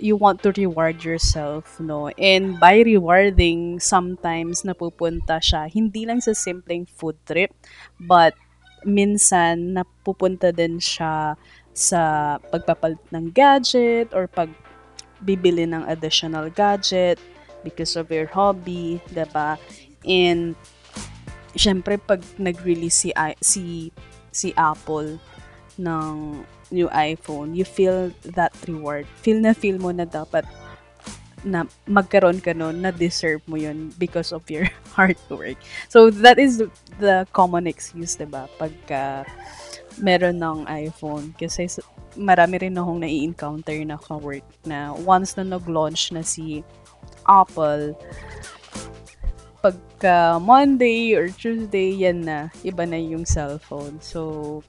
you 0.00 0.16
want 0.16 0.40
to 0.40 0.50
reward 0.56 1.04
yourself, 1.04 1.76
no? 1.78 2.08
And 2.16 2.56
by 2.56 2.80
rewarding, 2.80 3.78
sometimes 3.84 4.64
napupunta 4.64 5.38
siya 5.44 5.68
hindi 5.68 6.08
lang 6.08 6.24
sa 6.24 6.32
simpleng 6.32 6.88
food 6.88 7.20
trip, 7.28 7.52
but 8.00 8.32
minsan 8.82 9.76
napupunta 9.76 10.56
din 10.56 10.80
siya 10.80 11.36
sa 11.76 12.00
pagpapalit 12.48 13.00
ng 13.12 13.28
gadget 13.30 14.16
or 14.16 14.24
pag 14.26 14.48
bibili 15.20 15.68
ng 15.68 15.84
additional 15.88 16.48
gadget 16.52 17.20
because 17.62 17.96
of 17.96 18.08
your 18.08 18.28
hobby, 18.28 19.00
'di 19.12 19.26
ba? 19.32 19.60
And 20.04 20.56
syempre 21.52 22.00
pag 22.00 22.24
nag-release 22.40 23.08
si 23.08 23.10
si 23.42 23.92
si 24.30 24.48
Apple 24.54 25.18
ng 25.80 26.40
new 26.70 26.88
iPhone, 26.94 27.52
you 27.52 27.66
feel 27.66 28.14
that 28.22 28.54
reward. 28.70 29.04
Feel 29.20 29.42
na 29.42 29.52
feel 29.52 29.76
mo 29.76 29.90
na 29.90 30.06
dapat 30.06 30.46
na 31.44 31.64
magkaroon 31.88 32.40
ka 32.40 32.52
nun, 32.52 32.84
na 32.84 32.92
deserve 32.92 33.40
mo 33.48 33.56
yun 33.56 33.92
because 33.96 34.32
of 34.32 34.44
your 34.52 34.68
hard 34.96 35.16
work. 35.32 35.56
So, 35.88 36.12
that 36.22 36.38
is 36.38 36.62
the 37.00 37.26
common 37.32 37.66
excuse, 37.66 38.16
diba? 38.16 38.48
Pagka 38.60 39.24
meron 40.00 40.40
ng 40.40 40.68
iPhone. 40.68 41.32
Kasi 41.36 41.68
marami 42.18 42.66
rin 42.66 42.78
akong 42.78 43.00
nai-encounter 43.02 43.78
na 43.86 43.98
ka-work 43.98 44.46
na 44.66 44.90
once 45.06 45.38
na 45.38 45.44
nag-launch 45.46 46.10
na 46.10 46.26
si 46.26 46.66
Apple, 47.28 47.94
pagka 49.60 50.40
Monday 50.40 51.14
or 51.14 51.28
Tuesday, 51.28 51.92
yan 51.92 52.24
na. 52.24 52.48
Iba 52.64 52.88
na 52.88 52.96
yung 52.96 53.28
cellphone. 53.28 54.00
So, 54.00 54.62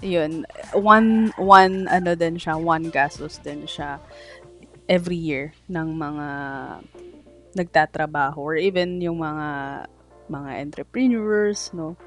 yun. 0.00 0.46
One, 0.72 1.34
one, 1.36 1.90
ano 1.90 2.14
din 2.14 2.38
siya, 2.38 2.56
one 2.56 2.88
gastos 2.88 3.42
din 3.42 3.66
siya 3.66 4.00
every 4.88 5.18
year 5.18 5.52
ng 5.68 5.98
mga 5.98 6.28
nagtatrabaho 7.54 8.38
or 8.38 8.56
even 8.56 9.02
yung 9.02 9.20
mga 9.20 9.48
mga 10.30 10.50
entrepreneurs, 10.62 11.74
no? 11.74 11.98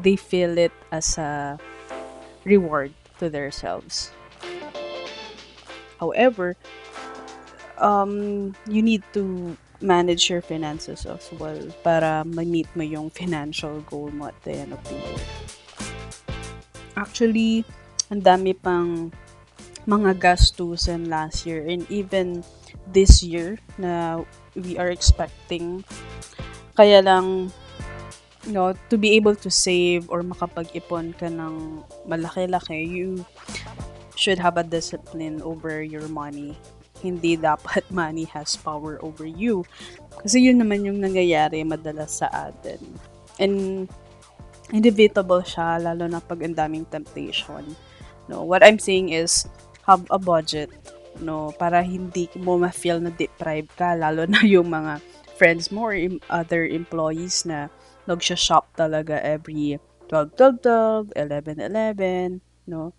They 0.00 0.16
feel 0.16 0.56
it 0.56 0.72
as 0.88 1.20
a 1.20 1.60
reward 2.44 2.92
to 3.18 3.30
themselves. 3.30 4.10
However, 6.00 6.56
um, 7.78 8.54
you 8.66 8.82
need 8.82 9.02
to 9.14 9.56
manage 9.80 10.30
your 10.30 10.42
finances 10.42 11.06
as 11.06 11.30
well 11.38 11.58
para 11.86 12.26
ma-meet 12.26 12.66
mo 12.74 12.82
yung 12.82 13.10
financial 13.10 13.78
goal 13.86 14.10
mo 14.10 14.30
at 14.30 14.38
the 14.42 14.54
end 14.54 14.72
of 14.74 14.82
the 14.86 14.94
year. 14.94 15.22
Actually, 16.98 17.62
ang 18.10 18.22
dami 18.22 18.54
pang 18.58 19.14
mga 19.86 20.18
gastusin 20.18 21.06
last 21.06 21.46
year 21.46 21.62
and 21.64 21.86
even 21.88 22.42
this 22.90 23.22
year 23.22 23.56
na 23.78 24.22
we 24.58 24.76
are 24.76 24.90
expecting. 24.90 25.86
Kaya 26.74 27.00
lang, 27.00 27.54
you 28.46 28.52
know, 28.52 28.74
to 28.90 28.96
be 28.98 29.16
able 29.16 29.34
to 29.34 29.50
save 29.50 30.06
or 30.10 30.22
makapag-ipon 30.22 31.16
ka 31.18 31.26
ng 31.26 31.82
malaki-laki, 32.06 32.86
you 32.86 33.24
should 34.14 34.38
have 34.38 34.58
a 34.58 34.66
discipline 34.66 35.42
over 35.42 35.82
your 35.82 36.06
money. 36.10 36.58
Hindi 36.98 37.38
dapat 37.38 37.86
money 37.94 38.26
has 38.30 38.54
power 38.54 38.98
over 39.02 39.26
you. 39.26 39.62
Kasi 40.22 40.50
yun 40.50 40.58
naman 40.58 40.86
yung 40.86 40.98
nangyayari 40.98 41.62
madalas 41.62 42.22
sa 42.22 42.30
atin. 42.30 42.82
And 43.38 43.86
inevitable 44.74 45.42
siya, 45.46 45.78
lalo 45.78 46.10
na 46.10 46.18
pag 46.18 46.42
ang 46.42 46.58
daming 46.58 46.90
temptation. 46.90 47.64
No, 48.28 48.44
what 48.44 48.60
I'm 48.60 48.82
saying 48.82 49.14
is, 49.14 49.48
have 49.88 50.04
a 50.12 50.20
budget, 50.20 50.68
no, 51.22 51.54
para 51.56 51.80
hindi 51.80 52.28
mo 52.36 52.60
ma-feel 52.60 53.00
na 53.00 53.14
deprived 53.14 53.72
ka, 53.78 53.96
lalo 53.96 54.28
na 54.28 54.44
yung 54.58 54.68
mga 54.68 55.00
friends 55.38 55.70
mo 55.70 55.88
or 55.88 55.94
other 56.28 56.66
employees 56.66 57.46
na 57.46 57.70
nag-shop 58.08 58.72
talaga 58.72 59.20
every 59.20 59.76
12, 60.08 60.32
12, 60.64 61.12
12, 61.12 61.12
11, 61.12 61.60
11, 61.60 62.40
no. 62.64 62.96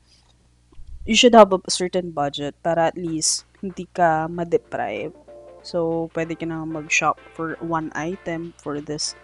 You 1.09 1.17
should 1.17 1.33
have 1.33 1.49
a 1.49 1.59
certain 1.65 2.13
budget 2.13 2.53
para 2.61 2.93
at 2.93 2.97
least 2.97 3.49
hindi 3.65 3.89
ka 3.89 4.29
ma-deprive. 4.29 5.17
So, 5.65 6.07
pwede 6.13 6.37
ka 6.37 6.45
na 6.45 6.61
mag-shop 6.63 7.17
for 7.33 7.57
one 7.59 7.89
item 7.97 8.53
for 8.61 8.77
this 8.77 9.17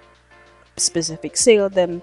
specific 0.76 1.38
sale. 1.38 1.70
Then, 1.70 2.02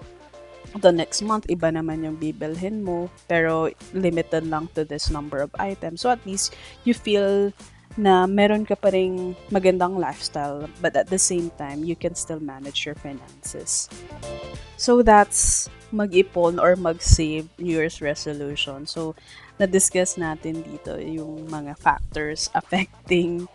the 0.79 0.91
next 0.91 1.21
month, 1.21 1.45
iba 1.51 1.69
naman 1.69 2.01
yung 2.01 2.17
bibilhin 2.17 2.81
mo, 2.81 3.11
pero 3.27 3.69
limited 3.93 4.47
lang 4.47 4.71
to 4.73 4.87
this 4.87 5.11
number 5.11 5.43
of 5.43 5.51
items. 5.59 6.01
So 6.01 6.09
at 6.09 6.23
least 6.25 6.55
you 6.87 6.95
feel 6.95 7.51
na 7.97 8.25
meron 8.25 8.65
ka 8.65 8.73
pa 8.73 8.89
rin 8.89 9.37
magandang 9.53 10.01
lifestyle, 10.01 10.65
but 10.81 10.97
at 10.97 11.09
the 11.09 11.19
same 11.19 11.53
time, 11.61 11.85
you 11.85 11.95
can 11.95 12.15
still 12.17 12.41
manage 12.41 12.85
your 12.85 12.95
finances. 12.97 13.89
So 14.77 15.05
that's 15.05 15.69
mag-ipon 15.93 16.57
or 16.57 16.75
mag-save 16.75 17.45
New 17.61 17.77
Year's 17.77 18.01
resolution. 18.01 18.89
So, 18.89 19.13
na-discuss 19.61 20.17
natin 20.17 20.65
dito 20.65 20.97
yung 20.97 21.45
mga 21.45 21.77
factors 21.77 22.49
affecting 22.57 23.45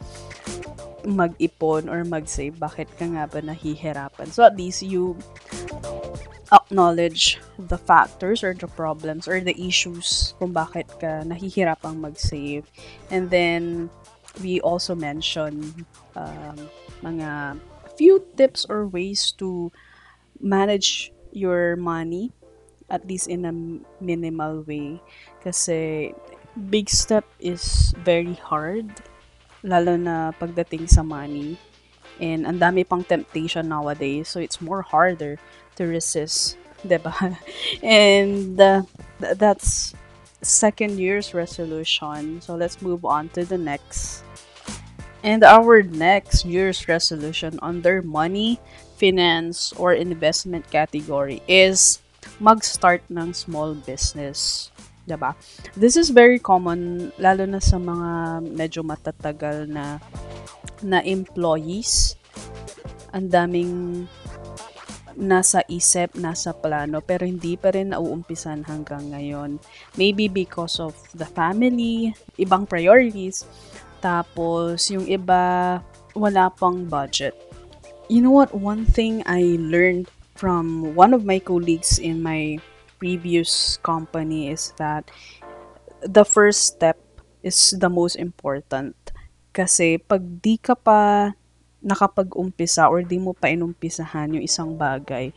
mag-ipon 1.03 1.91
or 1.91 2.07
mag-save. 2.07 2.55
Bakit 2.55 2.95
ka 2.95 3.11
nga 3.11 3.27
ba 3.27 3.43
nahihirapan? 3.43 4.31
So, 4.31 4.47
at 4.47 4.55
least 4.55 4.87
you 4.87 5.19
acknowledge 6.55 7.43
the 7.59 7.77
factors 7.77 8.41
or 8.41 8.55
the 8.55 8.71
problems 8.71 9.29
or 9.29 9.43
the 9.43 9.53
issues 9.59 10.33
kung 10.39 10.55
bakit 10.55 10.89
ka 11.03 11.27
nahihirapang 11.27 11.99
mag-save. 11.99 12.65
And 13.11 13.29
then, 13.29 13.91
we 14.43 14.61
also 14.61 14.95
mention 14.95 15.87
um, 16.17 16.57
mga 17.03 17.59
few 17.97 18.23
tips 18.37 18.67
or 18.69 18.87
ways 18.87 19.33
to 19.35 19.73
manage 20.41 21.13
your 21.33 21.77
money 21.77 22.31
at 22.89 23.05
least 23.07 23.29
in 23.29 23.45
a 23.45 23.53
minimal 24.01 24.63
way 24.65 24.97
kasi 25.45 26.11
big 26.71 26.89
step 26.89 27.27
is 27.43 27.93
very 28.01 28.39
hard 28.39 28.87
lalo 29.67 29.99
na 29.99 30.31
pagdating 30.39 30.87
sa 30.87 31.03
money 31.03 31.59
and 32.23 32.47
ang 32.47 32.59
dami 32.59 32.87
pang 32.87 33.03
temptation 33.03 33.67
nowadays 33.67 34.31
so 34.31 34.39
it's 34.39 34.63
more 34.63 34.83
harder 34.83 35.39
to 35.79 35.87
resist, 35.87 36.59
'di 36.87 36.99
ba? 36.99 37.15
And 37.81 38.59
uh, 38.59 38.83
th- 39.23 39.39
that's 39.39 39.95
second 40.43 40.99
year's 40.99 41.35
resolution. 41.35 42.41
So 42.41 42.55
let's 42.55 42.81
move 42.83 43.05
on 43.05 43.29
to 43.31 43.45
the 43.45 43.59
next. 43.59 44.23
And 45.23 45.43
our 45.43 45.83
next 45.83 46.45
year's 46.45 46.87
resolution 46.87 47.59
under 47.61 48.03
money, 48.03 48.61
finance, 48.97 49.73
or 49.75 49.93
investment 49.93 50.71
category 50.71 51.43
is 51.49 51.99
mag-start 52.39 53.03
ng 53.11 53.35
small 53.35 53.75
business. 53.75 54.71
'di 55.09 55.17
ba? 55.17 55.33
This 55.73 55.97
is 55.97 56.13
very 56.13 56.37
common 56.37 57.11
lalo 57.17 57.49
na 57.49 57.59
sa 57.65 57.81
mga 57.81 58.45
medyo 58.45 58.85
matatagal 58.85 59.65
na 59.65 59.97
na 60.85 61.01
employees. 61.03 62.15
Ang 63.17 63.33
daming 63.33 63.73
nasa 65.19 65.67
isip, 65.67 66.15
nasa 66.15 66.55
plano, 66.55 67.03
pero 67.03 67.27
hindi 67.27 67.59
pa 67.59 67.75
rin 67.75 67.91
nauumpisan 67.91 68.63
hanggang 68.63 69.11
ngayon. 69.11 69.59
Maybe 69.99 70.31
because 70.31 70.79
of 70.79 70.95
the 71.11 71.27
family, 71.27 72.15
ibang 72.39 72.71
priorities, 72.71 73.43
tapos 73.99 74.87
yung 74.95 75.11
iba, 75.11 75.83
wala 76.15 76.55
pang 76.55 76.87
budget. 76.87 77.35
You 78.07 78.23
know 78.23 78.33
what? 78.33 78.55
One 78.55 78.87
thing 78.87 79.27
I 79.27 79.59
learned 79.59 80.07
from 80.39 80.95
one 80.95 81.11
of 81.13 81.27
my 81.27 81.43
colleagues 81.43 81.99
in 81.99 82.23
my 82.23 82.63
previous 83.03 83.77
company 83.83 84.55
is 84.55 84.71
that 84.79 85.11
the 86.01 86.23
first 86.23 86.79
step 86.79 86.97
is 87.43 87.75
the 87.75 87.91
most 87.91 88.15
important. 88.17 88.95
Kasi 89.51 89.99
pag 89.99 90.23
di 90.23 90.55
ka 90.63 90.79
pa 90.79 91.35
nakapag-umpisa 91.89 92.93
or 92.93 93.01
di 93.01 93.17
mo 93.17 93.33
pa 93.33 93.49
inumpisahan 93.49 94.37
yung 94.37 94.45
isang 94.45 94.77
bagay, 94.77 95.33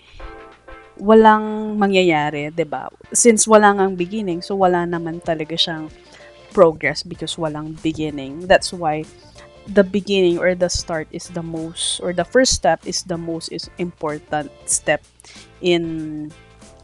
walang 0.99 1.79
mangyayari, 1.79 2.51
'di 2.51 2.67
ba? 2.67 2.91
Since 3.15 3.47
wala 3.47 3.71
ngang 3.71 3.95
beginning, 3.95 4.43
so 4.43 4.59
wala 4.59 4.83
naman 4.83 5.23
talaga 5.23 5.55
siyang 5.55 5.87
progress 6.51 7.01
because 7.01 7.39
walang 7.39 7.79
beginning. 7.79 8.45
That's 8.45 8.75
why 8.75 9.07
the 9.71 9.85
beginning 9.85 10.37
or 10.37 10.53
the 10.55 10.69
start 10.69 11.07
is 11.11 11.31
the 11.31 11.43
most 11.43 12.01
or 12.03 12.13
the 12.13 12.25
first 12.25 12.53
step 12.53 12.81
is 12.83 13.05
the 13.07 13.17
most 13.17 13.53
is 13.53 13.69
important 13.77 14.49
step 14.65 14.99
in 15.61 16.27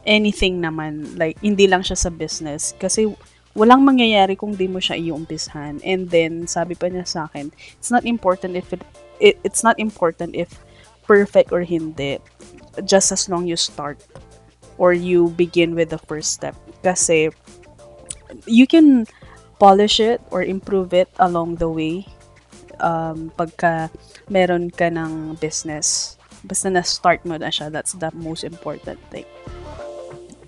anything 0.06 0.62
naman 0.62 1.04
like 1.18 1.36
hindi 1.42 1.66
lang 1.66 1.82
siya 1.82 1.98
sa 1.98 2.10
business 2.10 2.72
kasi 2.78 3.10
walang 3.58 3.82
mangyayari 3.82 4.38
kung 4.38 4.54
di 4.54 4.70
mo 4.70 4.78
siya 4.78 4.94
iumpisahan 4.94 5.82
and 5.82 6.08
then 6.14 6.46
sabi 6.46 6.78
pa 6.78 6.86
niya 6.86 7.02
sa 7.02 7.26
akin 7.26 7.50
it's 7.74 7.90
not 7.90 8.06
important 8.06 8.54
if 8.54 8.70
it 8.70 8.80
it, 9.20 9.38
it's 9.44 9.62
not 9.62 9.78
important 9.78 10.34
if 10.34 10.58
perfect 11.06 11.52
or 11.52 11.62
hindi 11.62 12.18
just 12.84 13.10
as 13.12 13.28
long 13.28 13.46
you 13.46 13.56
start 13.56 13.98
or 14.76 14.92
you 14.92 15.30
begin 15.34 15.74
with 15.74 15.90
the 15.90 15.98
first 15.98 16.32
step. 16.32 16.54
Kasi 16.82 17.30
you 18.46 18.66
can 18.66 19.06
polish 19.58 19.98
it 19.98 20.22
or 20.30 20.42
improve 20.42 20.94
it 20.94 21.10
along 21.18 21.56
the 21.56 21.68
way 21.68 22.06
um, 22.78 23.32
pagka 23.34 23.90
meron 24.30 24.70
ka 24.70 24.86
ng 24.86 25.34
business. 25.42 26.14
Basta 26.46 26.70
na 26.70 26.86
start 26.86 27.26
mo 27.26 27.34
na 27.34 27.50
siya 27.50 27.72
that's 27.72 27.98
the 27.98 28.14
most 28.14 28.46
important 28.46 29.02
thing. 29.10 29.26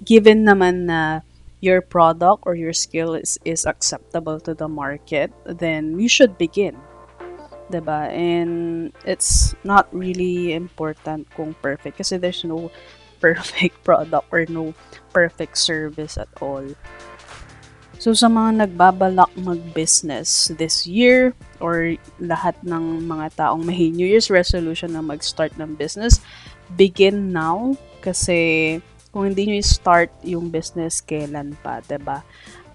Given 0.06 0.46
naman 0.46 0.86
na 0.86 1.26
your 1.60 1.82
product 1.82 2.46
or 2.46 2.54
your 2.54 2.72
skill 2.72 3.14
is, 3.14 3.36
is 3.44 3.66
acceptable 3.66 4.40
to 4.40 4.54
the 4.54 4.68
market 4.68 5.28
then 5.44 6.00
you 6.00 6.08
should 6.08 6.38
begin 6.40 6.72
'Diba? 7.70 8.10
And 8.10 8.90
it's 9.06 9.54
not 9.62 9.86
really 9.94 10.52
important 10.52 11.30
kung 11.38 11.54
perfect 11.62 12.02
kasi 12.02 12.18
there's 12.18 12.42
no 12.42 12.74
perfect 13.24 13.84
product 13.86 14.26
or 14.34 14.42
no 14.50 14.74
perfect 15.14 15.54
service 15.54 16.18
at 16.18 16.28
all. 16.42 16.66
So 18.00 18.16
sa 18.16 18.32
mga 18.32 18.64
nagbabalak 18.64 19.28
mag-business 19.36 20.48
this 20.56 20.88
year 20.88 21.36
or 21.60 22.00
lahat 22.16 22.56
ng 22.64 23.04
mga 23.04 23.36
taong 23.36 23.60
may 23.60 23.92
New 23.92 24.08
Year's 24.08 24.32
resolution 24.32 24.96
na 24.96 25.04
mag-start 25.04 25.52
ng 25.60 25.76
business, 25.76 26.16
begin 26.80 27.28
now 27.28 27.76
kasi 28.00 28.80
kung 29.12 29.28
hindi 29.28 29.52
nyo 29.52 29.60
start 29.60 30.08
yung 30.24 30.48
business, 30.48 31.04
kailan 31.04 31.58
pa, 31.60 31.84
'di 31.84 31.98
ba? 32.00 32.24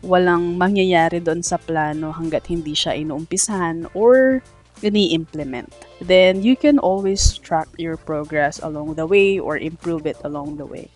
Walang 0.06 0.62
mangyayari 0.62 1.24
doon 1.24 1.42
sa 1.42 1.58
plano 1.58 2.14
hanggat 2.14 2.46
hindi 2.52 2.78
siya 2.78 2.94
inuumpisahan 2.94 3.90
or 3.98 4.46
ini-implement. 4.82 5.72
Then 6.02 6.44
you 6.44 6.56
can 6.56 6.80
always 6.80 7.38
track 7.40 7.68
your 7.78 7.96
progress 7.96 8.60
along 8.60 8.96
the 8.96 9.06
way 9.08 9.40
or 9.40 9.58
improve 9.58 10.06
it 10.06 10.18
along 10.24 10.58
the 10.58 10.66
way. 10.66 10.92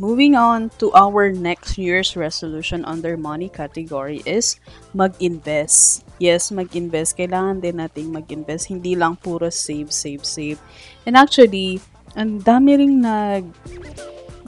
Moving 0.00 0.32
on 0.32 0.72
to 0.80 0.88
our 0.96 1.28
next 1.28 1.76
year's 1.76 2.16
resolution 2.16 2.88
under 2.88 3.20
money 3.20 3.52
category 3.52 4.24
is 4.24 4.56
mag-invest. 4.96 6.08
Yes, 6.16 6.48
mag-invest. 6.48 7.20
Kailangan 7.20 7.60
din 7.60 7.76
nating 7.76 8.08
mag-invest. 8.08 8.72
Hindi 8.72 8.96
lang 8.96 9.20
puro 9.20 9.52
save, 9.52 9.92
save, 9.92 10.24
save. 10.24 10.56
And 11.04 11.20
actually, 11.20 11.84
ang 12.16 12.40
dami 12.40 12.80
ring 12.80 13.04
nag 13.04 13.44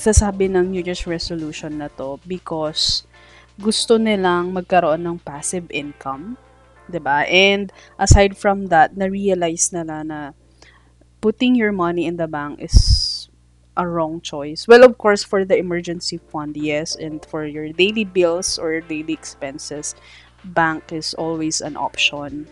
sasabi 0.01 0.49
ng 0.49 0.73
New 0.73 0.81
Year's 0.81 1.05
resolution 1.05 1.85
na 1.85 1.93
to 2.01 2.17
because 2.25 3.05
gusto 3.61 4.01
nilang 4.01 4.57
magkaroon 4.57 5.05
ng 5.05 5.21
passive 5.21 5.69
income 5.69 6.41
'di 6.93 7.01
ba? 7.01 7.25
And 7.25 7.73
aside 7.97 8.37
from 8.37 8.69
that, 8.69 8.93
na-realize 8.93 9.73
nila 9.73 10.05
na 10.05 10.21
putting 11.25 11.57
your 11.57 11.73
money 11.73 12.05
in 12.05 12.21
the 12.21 12.29
bank 12.29 12.61
is 12.61 12.77
a 13.77 13.89
wrong 13.89 14.21
choice. 14.21 14.69
Well, 14.69 14.85
of 14.85 14.99
course, 14.99 15.25
for 15.25 15.45
the 15.49 15.57
emergency 15.57 16.21
fund, 16.21 16.57
yes, 16.57 16.93
and 16.93 17.25
for 17.25 17.49
your 17.49 17.73
daily 17.73 18.05
bills 18.05 18.59
or 18.59 18.85
daily 18.85 19.17
expenses, 19.17 19.97
bank 20.45 20.93
is 20.93 21.15
always 21.15 21.65
an 21.65 21.77
option 21.77 22.47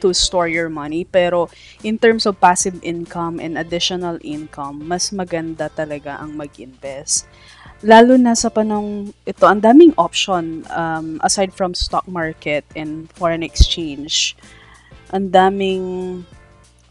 to 0.00 0.14
store 0.14 0.48
your 0.48 0.70
money. 0.70 1.04
Pero 1.04 1.50
in 1.82 1.98
terms 1.98 2.24
of 2.24 2.40
passive 2.40 2.78
income 2.82 3.42
and 3.42 3.58
additional 3.58 4.16
income, 4.22 4.86
mas 4.86 5.10
maganda 5.10 5.68
talaga 5.68 6.16
ang 6.16 6.38
mag-invest 6.38 7.26
lalo 7.82 8.18
na 8.18 8.34
sa 8.34 8.50
panong 8.50 9.14
ito, 9.22 9.46
ang 9.46 9.62
daming 9.62 9.94
option 9.94 10.66
um, 10.74 11.22
aside 11.22 11.54
from 11.54 11.74
stock 11.74 12.06
market 12.10 12.66
and 12.74 13.06
foreign 13.14 13.42
exchange. 13.42 14.34
Ang 15.14 15.30
daming 15.30 15.84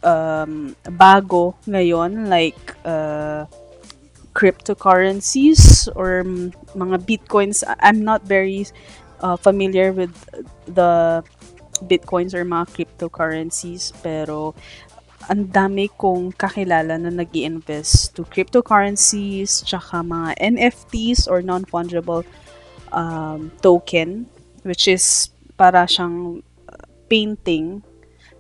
um, 0.04 0.76
bago 0.96 1.60
ngayon 1.68 2.32
like 2.32 2.76
uh, 2.88 3.46
cryptocurrencies 4.38 5.90
or 5.98 6.22
mga 6.78 6.98
bitcoins. 7.04 7.66
I'm 7.82 8.06
not 8.06 8.22
very 8.22 8.70
uh, 9.20 9.36
familiar 9.36 9.92
with 9.92 10.14
the 10.70 11.24
bitcoins 11.90 12.34
or 12.34 12.46
mga 12.46 12.70
cryptocurrencies 12.74 13.94
pero 14.02 14.54
ang 15.28 15.52
dami 15.52 15.92
kong 15.92 16.32
kakilala 16.40 16.96
na 16.96 17.12
nag 17.12 17.32
invest 17.36 18.16
to 18.16 18.24
cryptocurrencies, 18.24 19.64
tsaka 19.68 20.00
mga 20.00 20.40
NFTs 20.40 21.28
or 21.28 21.44
non-fungible 21.44 22.24
um, 22.96 23.52
token, 23.60 24.24
which 24.64 24.88
is 24.88 25.28
para 25.60 25.84
siyang 25.84 26.40
painting 27.12 27.84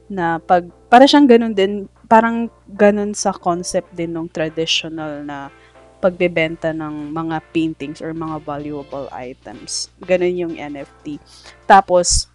na 0.08 0.39
pag, 0.39 0.71
para 0.88 1.04
siyang 1.04 1.28
ganun 1.28 1.52
din, 1.52 1.91
parang 2.08 2.47
ganun 2.71 3.12
sa 3.12 3.36
concept 3.36 3.91
din 3.91 4.15
ng 4.15 4.32
traditional 4.32 5.28
na 5.28 5.52
pagbebenta 6.00 6.71
ng 6.71 7.12
mga 7.12 7.41
paintings 7.52 8.00
or 8.00 8.15
mga 8.15 8.39
valuable 8.47 9.12
items. 9.12 9.91
Ganun 10.08 10.39
yung 10.39 10.56
NFT. 10.56 11.19
Tapos, 11.67 12.32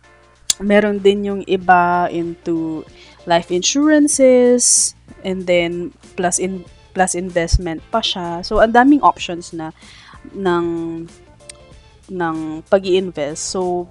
meron 0.60 1.00
din 1.00 1.30
yung 1.32 1.42
iba 1.48 2.10
into 2.12 2.84
life 3.26 3.50
insurances 3.50 4.94
and 5.22 5.46
then 5.46 5.94
plus 6.18 6.38
in 6.38 6.64
plus 6.92 7.14
investment 7.14 7.80
pa 7.90 8.04
siya. 8.04 8.44
So 8.44 8.60
ang 8.60 8.74
daming 8.76 9.00
options 9.00 9.52
na 9.54 9.72
ng 10.36 11.08
ng 12.12 12.36
pag-iinvest. 12.68 13.40
So 13.40 13.88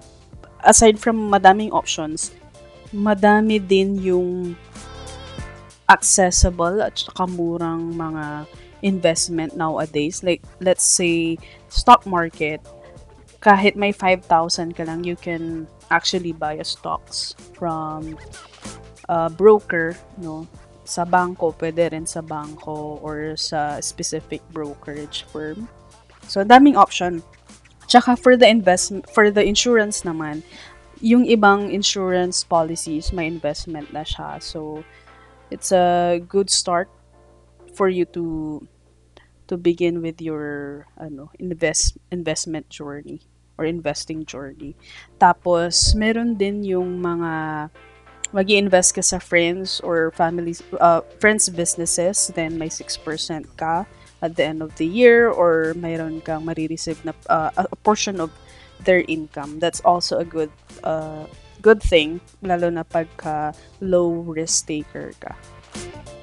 aside 0.61 1.01
from 1.01 1.31
madaming 1.31 1.73
options, 1.73 2.31
madami 2.93 3.57
din 3.57 3.97
yung 3.97 4.53
accessible 5.91 6.79
at 6.79 6.95
saka 6.95 7.27
murang 7.27 7.91
mga 7.95 8.47
investment 8.81 9.55
nowadays. 9.55 10.23
Like, 10.23 10.41
let's 10.59 10.85
say, 10.85 11.37
stock 11.67 12.05
market, 12.05 12.61
kahit 13.41 13.75
may 13.75 13.91
5,000 13.91 14.77
ka 14.77 14.83
lang, 14.87 15.03
you 15.03 15.15
can 15.15 15.67
actually 15.89 16.31
buy 16.31 16.55
a 16.55 16.63
stocks 16.63 17.35
from 17.53 18.15
a 19.11 19.27
broker, 19.27 19.91
no? 20.23 20.47
Sa 20.87 21.03
bangko, 21.03 21.51
pwede 21.59 21.91
rin 21.91 22.07
sa 22.07 22.23
bangko 22.23 23.03
or 23.03 23.35
sa 23.35 23.83
specific 23.83 24.39
brokerage 24.55 25.27
firm. 25.27 25.67
So, 26.31 26.47
daming 26.47 26.79
option. 26.79 27.19
Tsaka 27.91 28.15
for 28.15 28.39
the 28.39 28.47
investment, 28.47 29.03
for 29.11 29.27
the 29.27 29.43
insurance 29.43 30.07
naman, 30.07 30.47
yung 31.03 31.27
ibang 31.27 31.67
insurance 31.67 32.47
policies, 32.47 33.11
may 33.11 33.27
investment 33.27 33.91
na 33.91 34.07
siya. 34.07 34.39
So, 34.39 34.87
it's 35.51 35.75
a 35.75 36.23
good 36.23 36.47
start 36.47 36.87
for 37.75 37.91
you 37.91 38.07
to 38.15 38.63
to 39.51 39.59
begin 39.59 39.99
with 39.99 40.23
your 40.23 40.87
ano 40.95 41.27
invest 41.35 41.99
investment 42.07 42.71
journey 42.71 43.19
or 43.59 43.67
investing 43.67 44.23
journey. 44.23 44.79
Tapos, 45.19 45.91
meron 45.99 46.39
din 46.39 46.63
yung 46.63 47.03
mga 47.03 47.67
mag 48.31 48.49
invest 48.49 48.95
ka 48.95 49.03
sa 49.03 49.19
friends 49.19 49.79
or 49.83 50.11
family, 50.15 50.55
uh, 50.79 51.01
friends 51.19 51.49
businesses, 51.49 52.31
then 52.35 52.57
may 52.57 52.69
6% 52.69 52.97
ka 53.59 53.85
at 54.21 54.35
the 54.35 54.45
end 54.45 54.61
of 54.61 54.71
the 54.77 54.85
year 54.85 55.29
or 55.29 55.73
mayroon 55.75 56.23
kang 56.23 56.45
marireceive 56.45 56.99
na 57.03 57.11
uh, 57.27 57.51
a 57.55 57.77
portion 57.83 58.21
of 58.21 58.31
their 58.85 59.03
income. 59.07 59.59
That's 59.59 59.81
also 59.81 60.21
a 60.21 60.25
good 60.25 60.53
uh, 60.83 61.25
good 61.61 61.81
thing, 61.81 62.21
lalo 62.41 62.69
na 62.69 62.83
pagka 62.85 63.53
low 63.81 64.25
risk 64.25 64.69
taker 64.69 65.13
ka. 65.19 65.35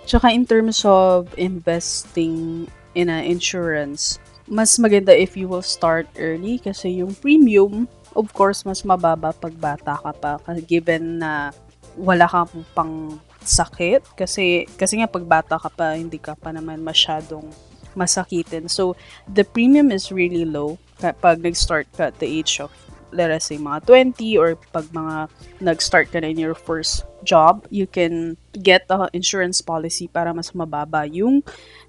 Tsaka 0.08 0.32
in 0.32 0.48
terms 0.48 0.82
of 0.88 1.28
investing 1.36 2.66
in 2.96 3.12
an 3.12 3.28
insurance, 3.28 4.16
mas 4.48 4.80
maganda 4.80 5.12
if 5.12 5.36
you 5.36 5.46
will 5.46 5.62
start 5.62 6.08
early 6.16 6.56
kasi 6.58 7.04
yung 7.04 7.12
premium, 7.20 7.84
of 8.16 8.32
course, 8.32 8.64
mas 8.64 8.82
mababa 8.82 9.36
pag 9.36 9.52
bata 9.60 10.00
ka 10.00 10.12
pa 10.16 10.40
given 10.64 11.20
na 11.20 11.52
wala 11.98 12.30
kang 12.30 12.64
pang 12.72 12.94
sakit 13.42 14.14
kasi 14.14 14.66
kasi 14.78 15.02
nga 15.02 15.10
pag 15.10 15.26
bata 15.26 15.58
ka 15.58 15.70
pa 15.72 15.98
hindi 15.98 16.22
ka 16.22 16.38
pa 16.38 16.54
naman 16.54 16.78
masyadong 16.82 17.50
masakitin. 17.98 18.70
So 18.70 18.94
the 19.26 19.42
premium 19.42 19.90
is 19.90 20.14
really 20.14 20.46
low 20.46 20.78
kapag 21.02 21.42
nag-start 21.42 21.90
ka 21.98 22.14
at 22.14 22.16
the 22.22 22.30
age 22.30 22.62
of 22.62 22.70
let 23.10 23.32
us 23.32 23.48
say 23.48 23.56
mga 23.56 23.88
20 24.14 24.36
or 24.36 24.54
pag 24.70 24.86
mga 24.92 25.32
nag-start 25.64 26.12
ka 26.12 26.20
na 26.20 26.30
in 26.30 26.38
your 26.38 26.54
first 26.54 27.08
job, 27.24 27.64
you 27.72 27.88
can 27.88 28.36
get 28.60 28.84
a 28.92 29.08
insurance 29.16 29.64
policy 29.64 30.06
para 30.06 30.30
mas 30.30 30.52
mababa 30.52 31.08
yung 31.08 31.42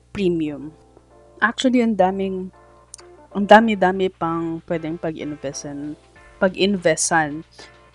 premium 0.10 0.74
actually 1.40 1.80
ang 1.80 1.96
daming 1.96 2.52
ang 3.34 3.46
dami-dami 3.48 4.12
pang 4.12 4.60
pwedeng 4.68 5.00
pag-investan 5.00 5.96
pag-investan 6.40 7.44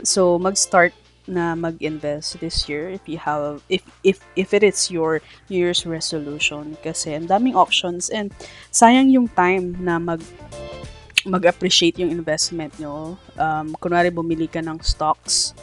so 0.05 0.41
mag-start 0.41 0.93
na 1.25 1.57
mag-invest 1.57 2.41
this 2.45 2.69
year 2.69 2.93
if 2.93 3.01
you 3.09 3.17
have 3.17 3.65
if 3.73 3.81
if 4.05 4.21
if 4.37 4.53
it 4.53 4.61
is 4.61 4.93
your 4.93 5.25
New 5.49 5.57
Year's 5.57 5.89
resolution 5.89 6.77
kasi 6.85 7.17
ang 7.17 7.33
daming 7.33 7.57
options 7.57 8.13
and 8.13 8.29
sayang 8.69 9.09
yung 9.09 9.33
time 9.33 9.73
na 9.81 9.97
mag 9.97 10.21
mag-appreciate 11.25 11.97
yung 11.97 12.13
investment 12.13 12.77
nyo. 12.77 13.17
Um, 13.41 13.73
kunwari 13.81 14.13
bumili 14.13 14.45
ka 14.45 14.61
ng 14.61 14.77
stocks. 14.85 15.57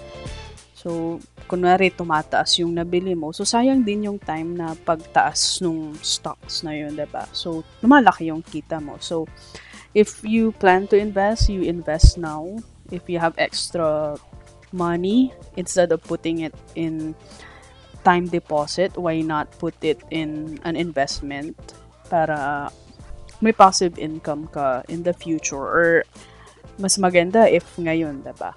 So, 0.73 1.21
kunwari 1.45 1.93
tumataas 1.93 2.57
yung 2.63 2.73
nabili 2.73 3.13
mo, 3.13 3.29
so 3.35 3.43
sayang 3.43 3.85
din 3.85 4.07
yung 4.07 4.17
time 4.17 4.55
na 4.55 4.73
pagtaas 4.73 5.61
nung 5.61 5.93
stocks 5.99 6.63
na 6.63 6.73
yun, 6.73 6.95
ba? 7.11 7.27
So 7.35 7.67
lumalaki 7.83 8.31
yung 8.31 8.39
kita 8.39 8.79
mo. 8.79 8.95
So 9.03 9.27
if 9.91 10.23
you 10.23 10.55
plan 10.55 10.87
to 10.89 10.95
invest, 10.95 11.51
you 11.51 11.67
invest 11.67 12.15
now. 12.15 12.47
If 12.87 13.11
you 13.11 13.19
have 13.19 13.35
extra 13.35 14.15
money, 14.73 15.33
instead 15.55 15.91
of 15.91 16.03
putting 16.03 16.41
it 16.41 16.55
in 16.75 17.15
time 18.03 18.27
deposit, 18.27 18.97
why 18.97 19.21
not 19.21 19.51
put 19.59 19.75
it 19.83 20.01
in 20.09 20.59
an 20.63 20.75
investment 20.75 21.55
para 22.09 22.71
may 23.41 23.51
passive 23.51 23.97
income 23.97 24.47
ka 24.49 24.83
in 24.89 25.03
the 25.03 25.13
future 25.13 25.61
or 25.61 26.03
mas 26.77 26.97
maganda 26.97 27.45
if 27.45 27.65
ngayon, 27.77 28.21
ba? 28.37 28.53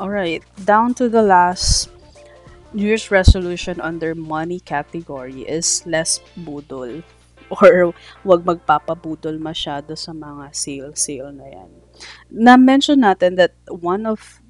Alright, 0.00 0.42
down 0.64 0.94
to 0.98 1.08
the 1.08 1.22
last 1.22 1.88
New 2.74 2.82
Year's 2.82 3.10
resolution 3.10 3.78
under 3.78 4.14
money 4.18 4.58
category 4.58 5.46
is 5.46 5.86
less 5.86 6.18
budol. 6.34 7.06
or 7.62 7.92
wag 8.24 8.42
magpapabudol 8.42 9.36
masyado 9.38 9.94
sa 9.94 10.10
mga 10.16 10.50
sale-sale 10.50 11.30
na 11.30 11.46
yan. 11.46 11.70
Na-mention 12.32 13.04
natin 13.04 13.36
that 13.38 13.54
one 13.68 14.08
of 14.08 14.43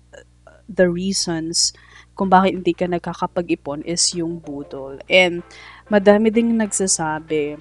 the 0.69 0.89
reasons 0.89 1.73
kung 2.15 2.31
bakit 2.31 2.63
hindi 2.63 2.73
ka 2.73 2.87
nagkakapag-ipon 2.87 3.83
is 3.83 4.15
yung 4.15 4.39
budol. 4.39 5.03
And 5.11 5.43
madami 5.91 6.31
ding 6.31 6.55
nagsasabi 6.55 7.59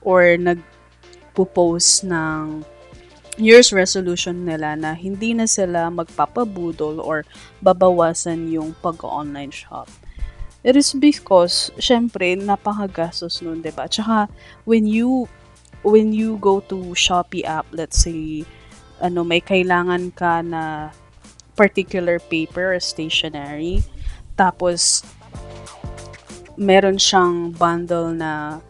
or 0.00 0.40
nagpo-post 0.40 2.08
ng 2.08 2.64
year's 3.36 3.72
resolution 3.72 4.44
nila 4.44 4.76
na 4.76 4.96
hindi 4.96 5.36
na 5.36 5.44
sila 5.44 5.88
magpapabudol 5.92 7.00
or 7.00 7.24
babawasan 7.64 8.48
yung 8.52 8.76
pag-online 8.80 9.52
shop. 9.52 9.88
It 10.60 10.76
is 10.76 10.92
because, 10.92 11.72
syempre, 11.80 12.36
napakagastos 12.36 13.40
nun, 13.40 13.64
ba? 13.64 13.88
Tsaka, 13.88 14.28
when 14.68 14.84
you, 14.84 15.24
when 15.80 16.12
you 16.12 16.36
go 16.36 16.60
to 16.68 16.92
Shopee 16.92 17.48
app, 17.48 17.64
let's 17.72 18.04
say, 18.04 18.44
ano, 19.00 19.24
may 19.24 19.40
kailangan 19.40 20.12
ka 20.12 20.44
na 20.44 20.92
particular 21.60 22.16
paper 22.16 22.72
or 22.72 22.80
stationery, 22.80 23.84
tapos, 24.40 25.04
meron 26.56 26.96
siyang 26.96 27.52
bundle 27.52 28.16
na 28.16 28.64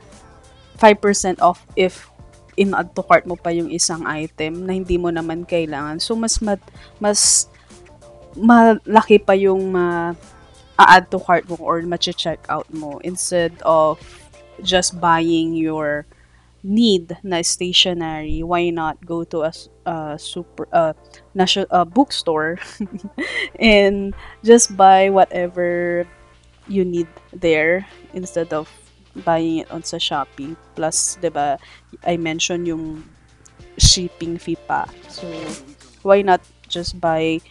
5% 0.83 1.38
off 1.38 1.62
if 1.79 2.11
in-add 2.59 2.90
to 2.98 3.07
cart 3.07 3.22
mo 3.31 3.38
pa 3.38 3.55
yung 3.55 3.70
isang 3.70 4.03
item 4.03 4.66
na 4.66 4.74
hindi 4.74 4.98
mo 4.98 5.14
naman 5.14 5.46
kailangan. 5.46 6.03
So, 6.03 6.18
mas, 6.18 6.42
mat, 6.42 6.59
mas 6.98 7.46
malaki 8.35 9.22
pa 9.22 9.38
yung 9.38 9.79
uh, 9.79 10.18
a-add 10.74 11.07
to 11.14 11.22
cart 11.22 11.46
mo 11.46 11.55
or 11.62 11.79
ma-check 11.87 12.42
out 12.50 12.66
mo 12.74 12.98
instead 13.07 13.55
of 13.62 14.03
just 14.66 14.98
buying 14.98 15.55
your 15.55 16.05
need 16.62 17.16
na 17.25 17.40
stationery 17.40 18.42
why 18.42 18.68
not 18.68 19.01
go 19.07 19.25
to 19.25 19.42
a, 19.49 19.53
a 19.87 20.18
super 20.18 20.68
uh, 20.73 20.92
national 21.35 21.66
uh, 21.70 21.85
bookstore 21.85 22.59
and 23.59 24.14
just 24.44 24.77
buy 24.77 25.09
whatever 25.09 26.07
you 26.68 26.85
need 26.85 27.09
there 27.33 27.87
instead 28.14 28.53
of 28.53 28.68
buying 29.25 29.59
it 29.59 29.70
on 29.70 29.83
sa 29.83 29.99
Shopee. 29.99 30.55
Plus 30.77 31.18
'di 31.18 31.33
ba 31.33 31.59
I 32.07 32.16
mentioned 32.16 32.68
yung 32.68 33.03
shipping 33.81 34.38
fee 34.38 34.61
pa. 34.68 34.87
So 35.11 35.27
why 36.07 36.23
not 36.23 36.40
just 36.70 37.01
buy 37.01 37.42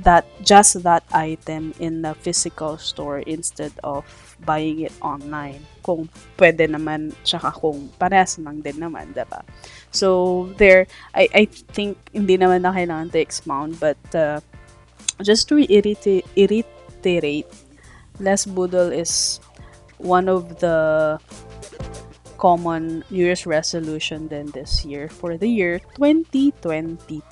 that 0.00 0.24
just 0.40 0.82
that 0.82 1.04
item 1.12 1.74
in 1.78 2.02
the 2.02 2.14
physical 2.14 2.78
store 2.78 3.20
instead 3.20 3.72
of 3.84 4.04
buying 4.44 4.80
it 4.80 4.92
online. 5.02 5.60
Kung 5.84 6.08
pwede 6.38 6.66
naman, 6.70 7.12
tsaka 7.22 7.52
kung 7.52 7.92
parehas 8.00 8.38
lang 8.40 8.64
din 8.64 8.80
naman, 8.80 9.12
diba? 9.12 9.44
So, 9.92 10.48
there, 10.56 10.86
I, 11.14 11.28
I 11.34 11.44
think 11.46 11.98
hindi 12.12 12.38
naman 12.38 12.62
na 12.62 12.72
kailangan 12.72 13.12
to 13.12 13.18
expound, 13.20 13.78
but 13.78 14.00
uh, 14.14 14.40
just 15.20 15.48
to 15.52 15.60
reiterate, 15.60 16.24
less 18.18 18.46
budol 18.46 18.90
is 18.92 19.40
one 19.98 20.28
of 20.28 20.58
the 20.58 21.18
common 22.38 23.04
New 23.10 23.22
Year's 23.22 23.46
resolution 23.46 24.26
then 24.26 24.50
this 24.50 24.84
year 24.84 25.08
for 25.08 25.38
the 25.38 25.46
year 25.46 25.78
2022. 25.94 27.22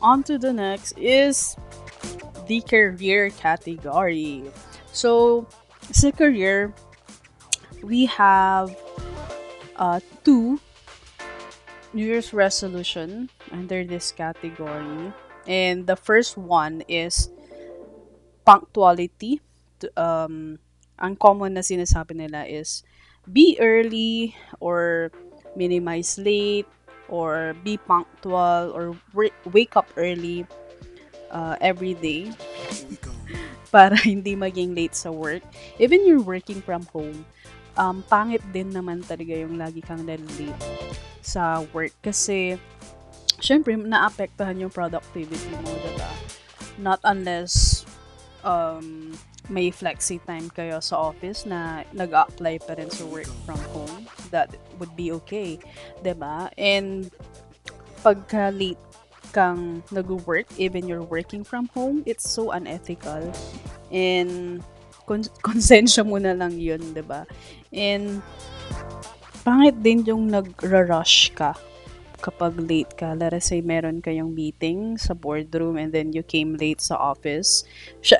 On 0.00 0.22
to 0.24 0.38
the 0.38 0.52
next 0.52 0.96
is 0.96 1.56
the 2.48 2.60
career 2.64 3.30
category. 3.30 4.48
So, 4.92 5.46
sa 5.92 6.10
career, 6.10 6.72
we 7.84 8.08
have 8.08 8.72
uh, 9.76 10.00
two 10.24 10.58
New 11.92 12.06
Year's 12.06 12.32
resolution 12.32 13.28
under 13.52 13.84
this 13.84 14.12
category. 14.12 15.12
And 15.46 15.86
the 15.86 15.96
first 15.96 16.36
one 16.36 16.82
is 16.88 17.28
punctuality. 18.44 19.40
Um, 19.96 20.58
ang 21.00 21.16
common 21.16 21.56
na 21.56 21.64
sinasabi 21.64 22.24
nila 22.24 22.44
is 22.44 22.84
be 23.24 23.56
early 23.60 24.36
or 24.60 25.10
minimize 25.56 26.20
late 26.20 26.68
or 27.10 27.52
be 27.66 27.76
punctual 27.76 28.70
or 28.72 28.94
wake 29.50 29.76
up 29.76 29.90
early 29.98 30.46
uh, 31.34 31.58
every 31.60 31.94
day 31.98 32.30
para 33.74 33.98
hindi 33.98 34.38
maging 34.38 34.74
late 34.74 34.94
sa 34.94 35.10
work. 35.10 35.42
Even 35.78 36.06
you're 36.06 36.22
working 36.22 36.62
from 36.62 36.86
home, 36.94 37.26
um, 37.74 38.02
pangit 38.06 38.42
din 38.54 38.70
naman 38.70 39.02
talaga 39.02 39.34
yung 39.34 39.58
lagi 39.58 39.82
kang 39.82 40.06
late 40.06 40.54
sa 41.20 41.62
work 41.74 41.92
kasi 42.00 42.56
syempre 43.42 43.74
naapektuhan 43.76 44.58
yung 44.58 44.72
productivity 44.72 45.52
mo, 45.60 45.70
diba? 45.84 46.10
Not 46.80 47.00
unless 47.04 47.84
um, 48.42 49.12
may 49.50 49.72
flexi 49.74 50.22
time 50.24 50.48
kayo 50.52 50.78
sa 50.78 51.10
office 51.10 51.44
na 51.44 51.82
nag-apply 51.92 52.62
pa 52.64 52.78
rin 52.78 52.88
sa 52.88 53.04
work 53.08 53.28
from 53.44 53.60
home. 53.74 53.99
That 54.30 54.54
would 54.78 54.94
be 54.94 55.10
okay, 55.22 55.58
'di 56.02 56.14
ba? 56.16 56.50
And 56.54 57.10
pagka 58.00 58.54
late 58.54 58.80
kang 59.30 59.82
nag-work, 59.94 60.50
even 60.58 60.90
you're 60.90 61.06
working 61.06 61.46
from 61.46 61.70
home, 61.70 62.02
it's 62.06 62.26
so 62.26 62.50
unethical. 62.50 63.30
And 63.94 64.62
kon- 65.06 65.30
konsensya 65.46 66.02
mo 66.02 66.18
na 66.18 66.34
lang 66.34 66.58
yun, 66.58 66.82
ba 66.92 66.94
diba? 66.94 67.20
And 67.70 68.22
pangit 69.46 69.78
din 69.80 70.04
yung 70.04 70.28
nag-rush 70.28 71.32
ka 71.34 71.54
kapag 72.20 72.60
late 72.60 72.92
ka. 73.00 73.16
Let 73.16 73.32
us 73.32 73.48
say 73.48 73.64
meron 73.64 74.04
kayong 74.04 74.36
meeting 74.36 75.00
sa 75.00 75.16
boardroom 75.16 75.80
and 75.80 75.90
then 75.90 76.12
you 76.12 76.20
came 76.20 76.54
late 76.60 76.84
sa 76.84 77.00
office. 77.00 77.64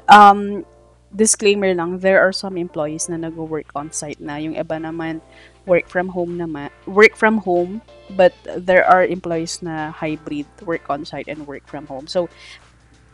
Um, 0.08 0.64
disclaimer 1.12 1.74
lang, 1.76 2.00
there 2.00 2.22
are 2.24 2.32
some 2.32 2.56
employees 2.56 3.12
na 3.12 3.20
nag-work 3.20 3.68
on 3.76 3.92
site 3.92 4.22
na. 4.22 4.40
Yung 4.40 4.56
iba 4.56 4.80
naman, 4.80 5.20
work 5.66 5.88
from 5.88 6.08
home 6.08 6.38
naman. 6.38 6.70
Work 6.86 7.16
from 7.16 7.38
home, 7.44 7.82
but 8.16 8.32
there 8.44 8.84
are 8.84 9.04
employees 9.04 9.62
na 9.62 9.90
hybrid, 9.90 10.46
work 10.64 10.88
on 10.88 11.04
site 11.04 11.28
and 11.28 11.46
work 11.46 11.66
from 11.66 11.86
home. 11.86 12.06
So, 12.06 12.28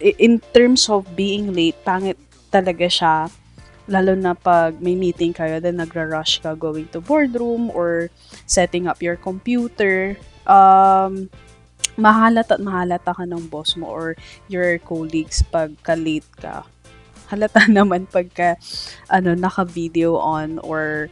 in 0.00 0.40
terms 0.52 0.88
of 0.88 1.16
being 1.16 1.52
late, 1.52 1.78
pangit 1.85 2.18
talaga 2.52 2.87
siya. 2.87 3.14
Lalo 3.87 4.18
na 4.18 4.35
pag 4.35 4.82
may 4.82 4.98
meeting 4.98 5.30
kayo, 5.30 5.62
then 5.62 5.78
nagra-rush 5.78 6.42
ka 6.42 6.59
going 6.59 6.90
to 6.90 6.98
boardroom 6.98 7.70
or 7.70 8.11
setting 8.46 8.90
up 8.90 8.98
your 8.98 9.14
computer. 9.14 10.18
Um, 10.42 11.30
mahalata 11.94 12.59
at 12.59 12.62
mahalata 12.62 13.14
ka 13.14 13.24
ng 13.24 13.46
boss 13.46 13.78
mo 13.78 13.88
or 13.88 14.18
your 14.50 14.76
colleagues 14.82 15.40
pag 15.48 15.72
ka-late 15.80 16.28
ka 16.37 16.66
halata 17.30 17.66
naman 17.72 18.06
pagka 18.06 18.54
ano 19.11 19.35
naka-video 19.35 20.16
on 20.16 20.59
or 20.62 21.11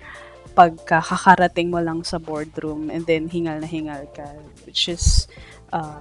pagka 0.54 1.02
kakarating 1.02 1.68
mo 1.70 1.82
lang 1.82 2.06
sa 2.06 2.22
boardroom 2.22 2.88
and 2.88 3.04
then 3.10 3.26
hingal 3.26 3.58
na 3.58 3.66
hingal 3.66 4.06
ka 4.14 4.24
which 4.64 4.86
is 4.86 5.26
uh, 5.74 5.98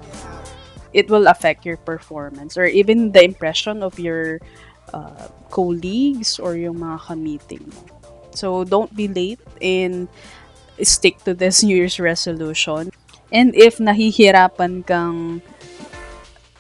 it 0.94 1.10
will 1.10 1.26
affect 1.28 1.66
your 1.66 1.78
performance 1.78 2.56
or 2.56 2.70
even 2.70 3.12
the 3.12 3.24
impression 3.26 3.82
of 3.82 3.98
your 3.98 4.38
uh, 4.94 5.28
colleagues 5.50 6.38
or 6.38 6.56
yung 6.56 6.80
mga 6.80 6.98
ka-meeting 7.10 7.64
mo. 7.74 7.82
So 8.34 8.64
don't 8.64 8.94
be 8.94 9.10
late 9.10 9.42
and 9.62 10.08
stick 10.82 11.22
to 11.26 11.34
this 11.34 11.66
New 11.66 11.76
Year's 11.76 12.00
resolution. 12.00 12.94
And 13.34 13.58
if 13.58 13.82
nahihirapan 13.82 14.86
kang 14.86 15.42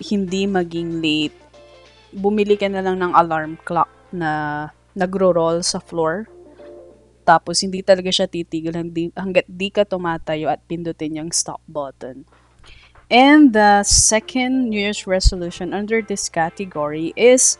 hindi 0.02 0.50
maging 0.50 1.02
late, 1.02 1.38
bumili 2.14 2.58
ka 2.58 2.70
na 2.70 2.82
lang 2.82 3.02
ng 3.02 3.14
alarm 3.14 3.62
clock 3.66 3.90
na 4.14 4.70
nagro-roll 4.98 5.62
sa 5.62 5.78
floor. 5.82 6.30
Tapos, 7.24 7.64
hindi 7.64 7.80
talaga 7.80 8.12
siya 8.12 8.28
titigil 8.28 8.76
hindi, 8.76 9.10
hanggat 9.16 9.48
di 9.48 9.72
ka 9.72 9.88
tumatayo 9.88 10.52
at 10.52 10.60
pindutin 10.68 11.18
yung 11.18 11.32
stop 11.32 11.64
button. 11.66 12.28
And 13.12 13.54
the 13.54 13.84
second 13.84 14.70
New 14.70 14.80
Year's 14.80 15.06
resolution 15.06 15.74
under 15.74 16.02
this 16.02 16.28
category 16.28 17.14
is 17.16 17.58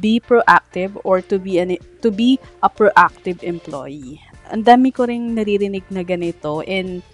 be 0.00 0.18
proactive 0.18 0.98
or 1.04 1.22
to 1.30 1.38
be 1.38 1.58
an, 1.58 1.76
to 2.02 2.10
be 2.10 2.38
a 2.62 2.70
proactive 2.70 3.42
employee. 3.42 4.22
Ang 4.50 4.64
dami 4.64 4.90
ko 4.94 5.06
ring 5.06 5.34
naririnig 5.34 5.86
na 5.90 6.02
ganito 6.02 6.62
and 6.66 7.04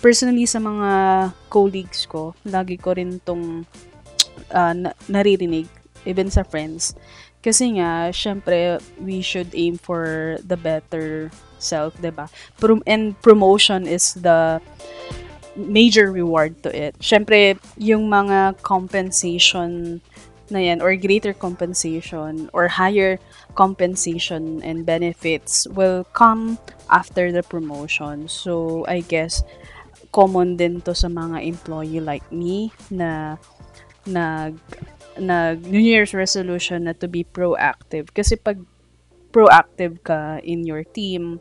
personally 0.00 0.46
sa 0.48 0.58
mga 0.58 0.90
colleagues 1.52 2.08
ko, 2.08 2.32
lagi 2.48 2.80
ko 2.80 2.96
rin 2.96 3.20
tong 3.22 3.66
uh, 4.54 4.74
naririnig 5.10 5.68
even 6.08 6.32
sa 6.32 6.42
friends. 6.42 6.96
Kasi 7.40 7.80
nga, 7.80 8.12
syempre, 8.12 8.80
we 9.00 9.24
should 9.24 9.48
aim 9.56 9.80
for 9.80 10.36
the 10.44 10.56
better 10.56 11.32
self, 11.62 11.94
ba 12.00 12.10
diba? 12.10 12.26
Prom- 12.58 12.84
and 12.86 13.14
promotion 13.22 13.86
is 13.86 14.14
the 14.16 14.60
major 15.56 16.10
reward 16.10 16.62
to 16.62 16.70
it. 16.72 16.96
Syempre, 16.98 17.58
yung 17.76 18.08
mga 18.08 18.60
compensation 18.62 20.00
na 20.50 20.58
yan 20.58 20.82
or 20.82 20.96
greater 20.98 21.32
compensation 21.32 22.50
or 22.52 22.66
higher 22.66 23.22
compensation 23.54 24.58
and 24.66 24.82
benefits 24.82 25.66
will 25.70 26.02
come 26.12 26.58
after 26.90 27.30
the 27.30 27.42
promotion. 27.42 28.26
So, 28.26 28.84
I 28.90 29.00
guess, 29.06 29.46
common 30.10 30.58
din 30.58 30.82
to 30.82 30.94
sa 30.94 31.06
mga 31.06 31.46
employee 31.46 32.02
like 32.02 32.26
me 32.34 32.74
na 32.90 33.38
nag 34.06 34.58
nag 35.18 35.62
New 35.66 35.82
Year's 35.82 36.14
resolution 36.14 36.90
na 36.90 36.94
to 36.98 37.06
be 37.06 37.22
proactive. 37.22 38.10
Kasi 38.10 38.34
pag 38.34 38.58
proactive 39.30 40.02
ka 40.02 40.42
in 40.42 40.66
your 40.66 40.82
team, 40.82 41.38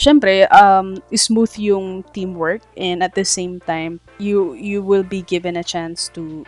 syempre, 0.00 0.48
um, 0.50 0.98
smooth 1.12 1.52
yung 1.60 2.02
teamwork 2.16 2.64
and 2.76 3.04
at 3.04 3.14
the 3.14 3.24
same 3.24 3.60
time, 3.60 4.00
you 4.18 4.56
you 4.56 4.82
will 4.82 5.04
be 5.04 5.22
given 5.22 5.54
a 5.54 5.62
chance 5.62 6.08
to 6.16 6.44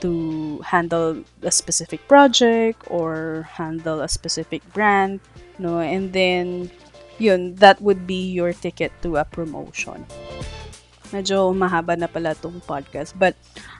to 0.00 0.60
handle 0.60 1.24
a 1.42 1.50
specific 1.50 2.04
project 2.08 2.84
or 2.86 3.48
handle 3.56 4.00
a 4.00 4.08
specific 4.08 4.60
brand, 4.72 5.20
no? 5.58 5.80
And 5.80 6.12
then, 6.12 6.70
yun, 7.18 7.56
that 7.56 7.80
would 7.80 8.06
be 8.06 8.28
your 8.28 8.52
ticket 8.52 8.92
to 9.02 9.16
a 9.16 9.24
promotion. 9.24 10.04
Medyo 11.12 11.54
mahaba 11.56 11.96
na 11.96 12.06
pala 12.12 12.34
tong 12.34 12.60
podcast. 12.66 13.14
But, 13.16 13.36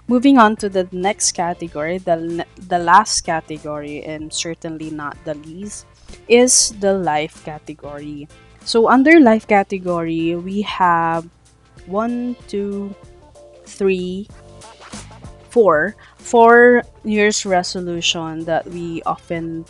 moving 0.09 0.39
on 0.39 0.57
to 0.57 0.69
the 0.69 0.89
next 0.93 1.33
category, 1.33 1.99
the, 1.99 2.47
the 2.57 2.79
last 2.79 3.23
category, 3.23 4.03
and 4.05 4.33
certainly 4.33 4.91
not 4.91 5.19
the 5.25 5.35
least, 5.35 5.85
is 6.29 6.75
the 6.81 6.93
life 6.93 7.45
category. 7.45 8.29
So, 8.67 8.89
under 8.91 9.21
life 9.21 9.47
category, 9.47 10.35
we 10.35 10.63
have 10.63 11.29
one, 11.87 12.35
two, 12.49 12.95
three, 13.65 14.29
four, 15.51 15.95
four 16.19 16.83
years 17.05 17.47
resolution 17.47 18.45
that 18.45 18.67
we 18.67 19.03
often 19.07 19.65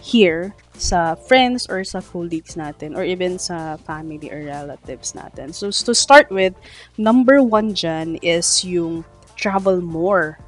hear 0.00 0.54
sa 0.76 1.16
friends 1.16 1.68
or 1.68 1.84
sa 1.84 2.00
colleagues 2.00 2.56
natin 2.56 2.96
or 2.96 3.04
even 3.04 3.40
sa 3.40 3.76
family 3.84 4.32
or 4.32 4.44
relatives 4.48 5.12
natin. 5.12 5.52
So, 5.52 5.68
to 5.68 5.92
start 5.94 6.32
with, 6.32 6.56
number 6.96 7.42
one 7.42 7.76
dyan 7.76 8.20
is 8.24 8.64
yung 8.64 9.04
travel 9.36 9.80
more. 9.84 10.40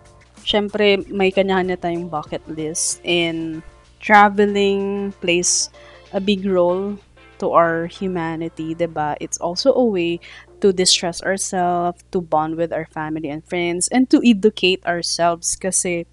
Siyempre, 0.49 1.05
may 1.13 1.29
kanya-kanya 1.29 1.77
tayong 1.77 2.09
bucket 2.09 2.41
list 2.49 3.05
and 3.05 3.61
traveling 4.01 5.13
plays 5.21 5.71
a 6.13 6.21
big 6.21 6.47
role 6.47 6.99
to 7.39 7.51
our 7.51 7.87
humanity, 7.87 8.75
ba? 8.75 9.17
It's 9.21 9.39
also 9.39 9.73
a 9.73 9.85
way 9.85 10.21
to 10.61 10.73
distress 10.73 11.23
ourselves, 11.23 12.03
to 12.11 12.21
bond 12.21 12.57
with 12.57 12.73
our 12.73 12.87
family 12.87 13.31
and 13.31 13.45
friends, 13.45 13.89
and 13.89 14.11
to 14.11 14.21
educate 14.25 14.85
ourselves 14.87 15.55
kasi 15.55 16.07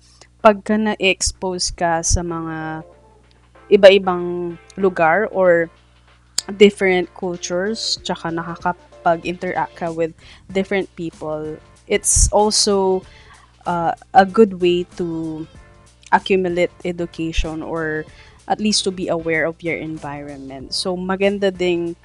pagka 0.45 0.77
na-expose 0.77 1.73
ka 1.73 2.05
sa 2.05 2.21
mga 2.21 2.85
iba-ibang 3.73 4.57
lugar 4.77 5.25
or 5.33 5.69
different 6.61 7.09
cultures, 7.17 7.97
tsaka 8.05 8.29
nakakapag-interact 8.29 9.73
ka 9.73 9.89
with 9.89 10.13
different 10.53 10.85
people, 10.93 11.57
it's 11.89 12.29
also 12.29 13.01
uh, 13.65 13.93
a 14.13 14.25
good 14.25 14.61
way 14.61 14.85
to 14.97 15.41
accumulate 16.11 16.71
education 16.83 17.63
or 17.63 18.05
at 18.47 18.59
least 18.59 18.83
to 18.83 18.91
be 18.91 19.07
aware 19.07 19.45
of 19.45 19.61
your 19.63 19.77
environment. 19.77 20.73
So 20.73 20.95
maganda 20.95 21.55
ding 21.55 21.95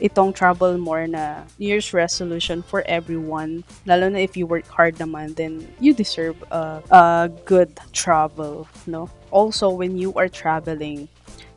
itong 0.00 0.34
travel 0.34 0.76
more 0.76 1.06
na 1.06 1.46
New 1.58 1.68
Year's 1.68 1.94
resolution 1.94 2.60
for 2.62 2.82
everyone. 2.86 3.64
Lalo 3.86 4.08
na 4.08 4.18
if 4.18 4.36
you 4.36 4.46
work 4.46 4.66
hard 4.68 4.96
naman, 4.96 5.36
then 5.36 5.66
you 5.80 5.94
deserve 5.94 6.36
a, 6.50 6.82
a 6.90 7.30
good 7.46 7.72
travel, 7.92 8.68
no? 8.86 9.08
Also, 9.30 9.70
when 9.70 9.96
you 9.96 10.12
are 10.14 10.28
traveling, 10.28 11.08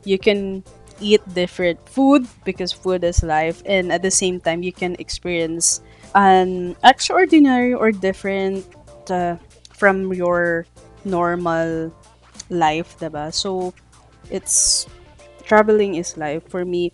you 0.04 0.18
can 0.18 0.64
eat 1.00 1.20
different 1.32 1.80
food 1.88 2.26
because 2.44 2.72
food 2.72 3.02
is 3.04 3.22
life 3.22 3.62
and 3.64 3.90
at 3.90 4.02
the 4.02 4.10
same 4.10 4.38
time 4.38 4.62
you 4.62 4.72
can 4.72 4.94
experience 5.00 5.80
an 6.14 6.76
extraordinary 6.84 7.72
or 7.72 7.90
different 7.90 8.64
uh, 9.08 9.36
from 9.72 10.12
your 10.12 10.66
normal 11.04 11.92
life, 12.48 12.98
diba? 12.98 13.32
So, 13.32 13.72
it's 14.30 14.86
traveling 15.44 15.96
is 15.96 16.16
life. 16.16 16.46
For 16.48 16.64
me, 16.64 16.92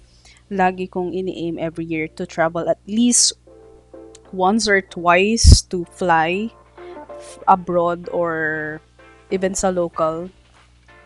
lagi 0.51 0.89
kong 0.91 1.13
ini-aim 1.13 1.59
every 1.59 1.85
year 1.85 2.07
to 2.17 2.25
travel 2.27 2.69
at 2.71 2.79
least 2.87 3.35
once 4.33 4.69
or 4.69 4.81
twice 4.81 5.63
to 5.73 5.85
fly 5.91 6.51
abroad 7.49 8.09
or 8.13 8.81
even 9.31 9.55
sa 9.55 9.69
local. 9.69 10.31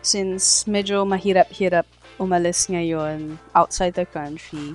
Since 0.01 0.65
medyo 0.65 1.05
mahirap-hirap 1.05 1.85
umalis 2.17 2.69
ngayon 2.69 3.37
outside 3.53 3.93
the 3.93 4.05
country, 4.05 4.73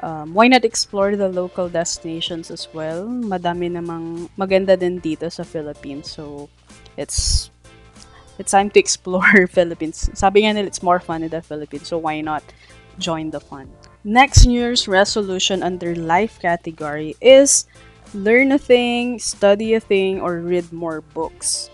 um, 0.00 0.32
why 0.32 0.48
not 0.48 0.64
explore 0.64 1.16
the 1.16 1.28
local 1.28 1.68
destinations 1.68 2.50
as 2.50 2.68
well? 2.72 3.04
Madami 3.04 3.68
namang 3.72 4.28
maganda 4.36 4.76
din 4.76 5.00
dito 5.00 5.28
sa 5.28 5.44
Philippines. 5.44 6.08
So, 6.12 6.48
it's 6.96 7.50
it's 8.38 8.52
time 8.52 8.70
to 8.70 8.80
explore 8.80 9.46
Philippines. 9.50 10.10
Sabi 10.12 10.44
nga 10.44 10.54
nila, 10.54 10.68
it's 10.68 10.82
more 10.82 11.00
fun 11.00 11.22
in 11.22 11.30
the 11.30 11.40
Philippines, 11.40 11.88
so 11.88 11.98
why 11.98 12.20
not 12.20 12.44
join 12.98 13.30
the 13.30 13.40
fun? 13.40 13.68
Next 14.04 14.46
New 14.46 14.58
Year's 14.58 14.86
resolution 14.86 15.62
under 15.62 15.96
life 15.96 16.38
category 16.38 17.16
is 17.20 17.66
learn 18.14 18.52
a 18.52 18.58
thing, 18.58 19.18
study 19.18 19.74
a 19.74 19.80
thing, 19.80 20.20
or 20.20 20.38
read 20.38 20.70
more 20.72 21.00
books. 21.00 21.70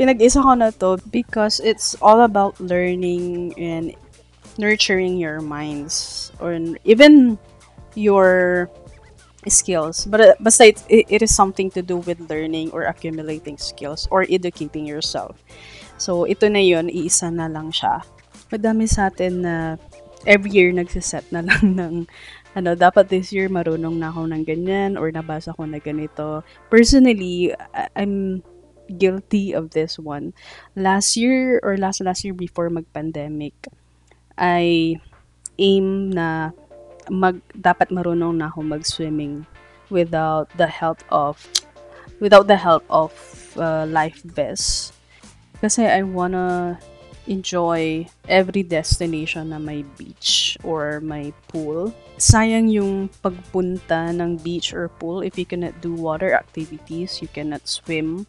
Pinag-isa 0.00 0.40
ko 0.40 0.54
na 0.56 0.72
to 0.80 0.96
because 1.12 1.60
it's 1.60 1.92
all 2.00 2.24
about 2.24 2.56
learning 2.56 3.52
and 3.60 3.92
nurturing 4.56 5.20
your 5.20 5.44
minds 5.44 6.32
or 6.40 6.56
even 6.84 7.36
your 7.94 8.70
skills. 9.48 10.04
But 10.04 10.20
uh, 10.20 10.34
basta 10.40 10.72
it, 10.72 10.82
it 10.88 11.22
is 11.22 11.34
something 11.34 11.70
to 11.72 11.82
do 11.82 11.98
with 12.04 12.20
learning 12.28 12.72
or 12.72 12.84
accumulating 12.84 13.56
skills 13.56 14.08
or 14.10 14.26
educating 14.28 14.84
yourself. 14.84 15.38
So, 16.00 16.24
ito 16.24 16.48
na 16.48 16.60
yon 16.60 16.88
iisa 16.88 17.28
na 17.32 17.48
lang 17.48 17.72
siya. 17.72 18.04
Madami 18.50 18.88
sa 18.88 19.12
atin 19.12 19.44
na 19.44 19.54
every 20.28 20.52
year 20.52 20.72
nagsiset 20.72 21.24
na 21.32 21.44
lang 21.48 21.76
ng 21.76 21.94
ano, 22.56 22.74
dapat 22.74 23.08
this 23.08 23.30
year 23.30 23.46
marunong 23.46 24.00
na 24.00 24.10
ako 24.10 24.26
ng 24.26 24.42
ganyan 24.42 24.98
or 24.98 25.12
nabasa 25.14 25.54
ko 25.54 25.64
na 25.64 25.78
ganito. 25.78 26.42
Personally, 26.66 27.54
I'm 27.94 28.42
guilty 28.90 29.54
of 29.54 29.70
this 29.70 29.98
one. 29.98 30.34
Last 30.74 31.14
year 31.14 31.62
or 31.62 31.78
last 31.78 32.02
last 32.02 32.26
year 32.26 32.34
before 32.34 32.66
mag-pandemic, 32.74 33.54
I 34.34 34.98
aim 35.60 36.10
na 36.10 36.50
mag 37.08 37.40
dapat 37.56 37.88
marunong 37.88 38.36
na 38.36 38.52
ako 38.52 38.66
mag-swimming 38.66 39.46
without 39.88 40.50
the 40.60 40.68
help 40.68 41.00
of 41.08 41.40
without 42.20 42.44
the 42.44 42.58
help 42.58 42.84
of 42.92 43.10
uh, 43.56 43.88
life 43.88 44.20
vest 44.26 44.92
kasi 45.60 45.84
I 45.84 46.04
wanna 46.04 46.76
enjoy 47.28 48.08
every 48.26 48.66
destination 48.66 49.54
na 49.54 49.62
may 49.62 49.84
beach 49.94 50.56
or 50.64 50.98
may 51.04 51.30
pool. 51.52 51.92
Sayang 52.16 52.72
yung 52.72 53.12
pagpunta 53.20 54.10
ng 54.10 54.40
beach 54.40 54.72
or 54.72 54.88
pool 54.88 55.20
if 55.20 55.36
you 55.36 55.44
cannot 55.44 55.76
do 55.84 55.92
water 55.92 56.32
activities, 56.32 57.20
you 57.20 57.28
cannot 57.28 57.64
swim. 57.68 58.26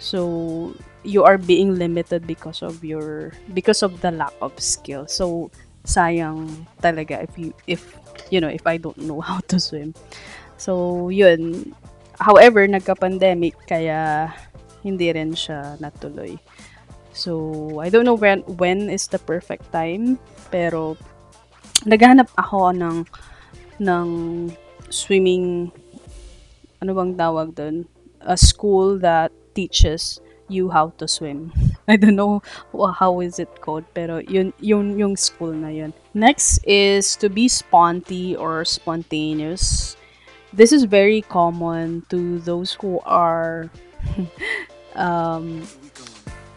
So, 0.00 0.74
you 1.04 1.22
are 1.22 1.38
being 1.38 1.76
limited 1.76 2.26
because 2.26 2.60
of 2.60 2.82
your 2.82 3.32
because 3.52 3.84
of 3.84 4.00
the 4.00 4.10
lack 4.10 4.34
of 4.40 4.56
skill. 4.58 5.06
So, 5.06 5.52
sayang 5.84 6.48
talaga 6.80 7.20
if 7.20 7.32
you 7.36 7.52
if 7.68 7.82
you 8.32 8.40
know, 8.40 8.48
if 8.48 8.66
I 8.66 8.80
don't 8.80 8.98
know 9.04 9.20
how 9.20 9.40
to 9.52 9.60
swim. 9.60 9.92
So, 10.56 11.08
yun. 11.12 11.74
However, 12.16 12.64
nagka-pandemic 12.64 13.68
kaya 13.68 14.32
hindi 14.80 15.12
rin 15.12 15.36
siya 15.36 15.76
natuloy. 15.82 16.40
So, 17.12 17.78
I 17.78 17.92
don't 17.92 18.08
know 18.08 18.16
when 18.16 18.42
when 18.58 18.88
is 18.88 19.06
the 19.12 19.20
perfect 19.20 19.68
time, 19.70 20.16
pero 20.48 20.96
naghahanap 21.84 22.32
ako 22.38 22.72
ng 22.74 22.96
ng 23.82 24.08
swimming 24.88 25.68
ano 26.80 26.90
bang 26.96 27.12
tawag 27.16 27.52
doon? 27.54 27.84
A 28.24 28.40
school 28.40 28.96
that 29.04 29.30
teaches 29.52 30.23
you 30.48 30.70
how 30.70 30.92
to 30.98 31.08
swim. 31.08 31.52
I 31.88 31.96
don't 31.96 32.16
know 32.16 32.42
how 32.72 33.20
is 33.20 33.38
it 33.38 33.60
called, 33.60 33.84
pero 33.94 34.18
yun, 34.18 34.52
yun 34.60 34.98
yung 34.98 35.16
school 35.16 35.52
na 35.52 35.68
yun. 35.68 35.92
Next 36.14 36.58
is 36.64 37.16
to 37.16 37.28
be 37.28 37.48
sponty 37.48 38.36
or 38.36 38.64
spontaneous. 38.64 39.96
This 40.52 40.72
is 40.72 40.84
very 40.84 41.22
common 41.22 42.06
to 42.10 42.38
those 42.40 42.78
who 42.80 43.00
are 43.04 43.70
um, 44.94 45.66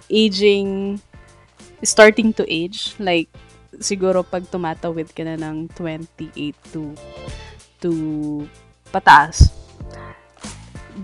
aging, 0.09 1.01
starting 1.83 2.31
to 2.33 2.45
age. 2.45 2.93
Like, 2.99 3.29
siguro 3.81 4.21
pag 4.21 4.45
tumatawid 4.47 5.11
ka 5.13 5.25
na 5.25 5.35
ng 5.41 5.69
28 5.73 6.53
to, 6.71 6.93
to 7.81 7.91
pataas. 8.93 9.56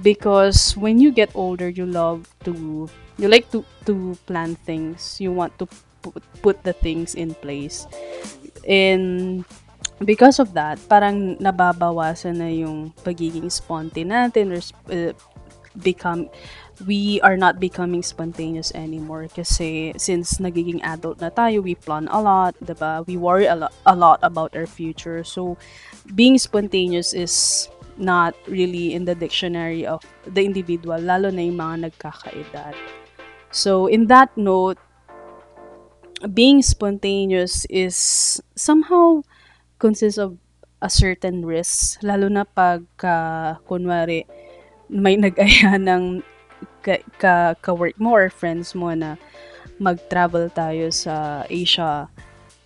Because 0.02 0.76
when 0.76 0.98
you 1.00 1.12
get 1.12 1.30
older, 1.36 1.70
you 1.70 1.86
love 1.86 2.28
to 2.46 2.90
you 3.18 3.28
like 3.28 3.52
to 3.52 3.64
to 3.86 4.18
plan 4.26 4.56
things. 4.66 5.22
You 5.22 5.32
want 5.32 5.58
to 5.60 5.68
put, 6.02 6.24
put 6.42 6.64
the 6.64 6.74
things 6.74 7.14
in 7.14 7.36
place. 7.36 7.86
And 8.68 9.46
because 10.04 10.40
of 10.40 10.54
that 10.54 10.80
parang 10.90 11.38
nababawasan 11.38 12.42
na 12.42 12.50
yung 12.50 12.92
pagiging 13.06 13.52
spontaneous 13.52 14.34
natin 14.34 14.46
or 14.52 14.62
uh, 14.92 15.14
become 15.80 16.30
we 16.86 17.22
are 17.22 17.38
not 17.38 17.60
becoming 17.60 18.02
spontaneous 18.02 18.74
anymore 18.74 19.30
kasi 19.30 19.94
since 19.96 20.42
nagiging 20.42 20.82
adult 20.84 21.22
na 21.22 21.30
tayo 21.30 21.62
we 21.62 21.76
plan 21.78 22.10
a 22.10 22.20
lot 22.20 22.58
diba? 22.60 23.06
We 23.06 23.16
worry 23.16 23.46
a, 23.46 23.56
lo- 23.56 23.76
a 23.86 23.96
lot 23.96 24.20
about 24.26 24.58
our 24.58 24.66
future. 24.66 25.24
So 25.24 25.58
being 26.16 26.38
spontaneous 26.38 27.14
is 27.14 27.70
not 27.98 28.34
really 28.48 28.94
in 28.94 29.06
the 29.06 29.16
dictionary 29.16 29.86
of 29.86 30.02
the 30.26 30.44
individual 30.44 30.98
lalo 30.98 31.30
na 31.30 31.42
yung 31.46 31.58
mga 31.58 31.90
nagkakaedad. 31.90 32.76
So 33.54 33.86
in 33.86 34.08
that 34.10 34.34
note 34.34 34.82
being 36.32 36.64
spontaneous 36.64 37.66
is 37.68 37.96
somehow 38.56 39.22
consists 39.78 40.18
of 40.18 40.40
a 40.80 40.90
certain 40.90 41.44
risk 41.44 42.00
lalo 42.04 42.28
na 42.28 42.44
pag 42.48 42.84
uh, 43.04 43.56
kunwari 43.68 44.28
may 44.92 45.16
nag-aya 45.16 45.80
ng 45.88 46.24
ka, 46.84 47.00
ka, 47.20 47.56
ka-work 47.60 47.96
mo 48.00 48.16
or 48.16 48.28
friends 48.28 48.76
mo 48.76 48.92
na 48.92 49.16
mag-travel 49.80 50.52
tayo 50.52 50.92
sa 50.92 51.44
Asia 51.48 52.08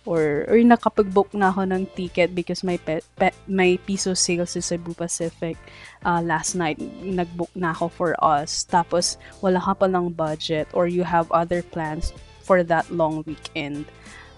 or 0.08 0.48
or 0.48 0.56
nakapag-book 0.64 1.28
na 1.36 1.52
ako 1.52 1.68
ng 1.68 1.84
ticket 1.92 2.32
because 2.32 2.64
may 2.64 2.80
pe, 2.80 3.04
pe, 3.20 3.28
may 3.44 3.76
piso 3.76 4.16
sale 4.16 4.48
sa 4.48 4.64
Cebu 4.64 4.96
Pacific 4.96 5.60
uh, 6.08 6.24
last 6.24 6.56
night 6.56 6.80
nag-book 7.04 7.52
na 7.52 7.76
ako 7.76 7.92
for 7.92 8.10
us. 8.24 8.64
Tapos 8.64 9.20
wala 9.44 9.60
ka 9.60 9.76
pa 9.76 9.84
lang 9.84 10.08
budget 10.08 10.64
or 10.72 10.88
you 10.88 11.04
have 11.04 11.28
other 11.28 11.60
plans 11.60 12.16
for 12.40 12.64
that 12.64 12.88
long 12.88 13.20
weekend. 13.28 13.84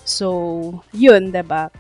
So 0.02 0.82
yun 0.90 1.30
'di 1.30 1.46
ba 1.46 1.70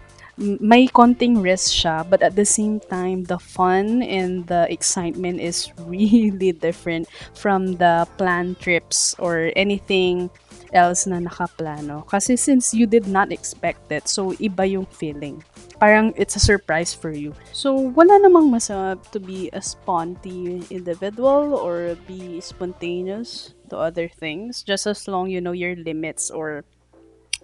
may 0.40 0.88
konting 0.88 1.44
risk 1.44 1.68
siya, 1.68 2.08
but 2.08 2.24
at 2.24 2.32
the 2.32 2.48
same 2.48 2.80
time, 2.80 3.28
the 3.28 3.36
fun 3.36 4.00
and 4.00 4.48
the 4.48 4.64
excitement 4.72 5.36
is 5.36 5.68
really 5.84 6.52
different 6.56 7.12
from 7.36 7.76
the 7.76 8.08
planned 8.16 8.56
trips 8.56 9.12
or 9.20 9.52
anything 9.54 10.32
else 10.72 11.06
na 11.06 11.18
nakaplano. 11.18 12.06
Kasi 12.06 12.36
since 12.36 12.74
you 12.74 12.86
did 12.86 13.06
not 13.06 13.32
expect 13.32 13.90
it, 13.92 14.08
so 14.08 14.32
iba 14.38 14.68
yung 14.68 14.86
feeling. 14.86 15.42
Parang 15.80 16.12
it's 16.16 16.36
a 16.36 16.42
surprise 16.42 16.92
for 16.92 17.10
you. 17.10 17.32
So, 17.56 17.72
wala 17.72 18.20
namang 18.20 18.52
masama 18.52 19.00
to 19.16 19.18
be 19.18 19.48
a 19.56 19.64
sponty 19.64 20.60
individual 20.68 21.56
or 21.56 21.96
be 22.04 22.40
spontaneous 22.44 23.56
to 23.72 23.80
other 23.80 24.06
things, 24.06 24.60
just 24.60 24.84
as 24.84 25.08
long 25.08 25.32
you 25.32 25.40
know 25.40 25.56
your 25.56 25.74
limits 25.80 26.28
or 26.28 26.68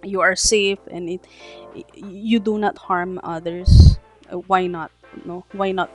you 0.03 0.21
are 0.21 0.35
safe 0.35 0.79
and 0.91 1.09
it 1.09 1.21
you 1.95 2.39
do 2.39 2.57
not 2.57 2.77
harm 2.77 3.19
others 3.23 3.97
uh, 4.29 4.37
why 4.45 4.67
not 4.67 4.91
no 5.25 5.43
why 5.53 5.71
not 5.71 5.89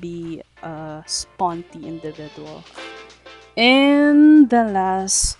be 0.00 0.42
a 0.62 1.02
sponty 1.06 1.86
individual 1.86 2.64
and 3.56 4.50
the 4.50 4.64
last 4.64 5.38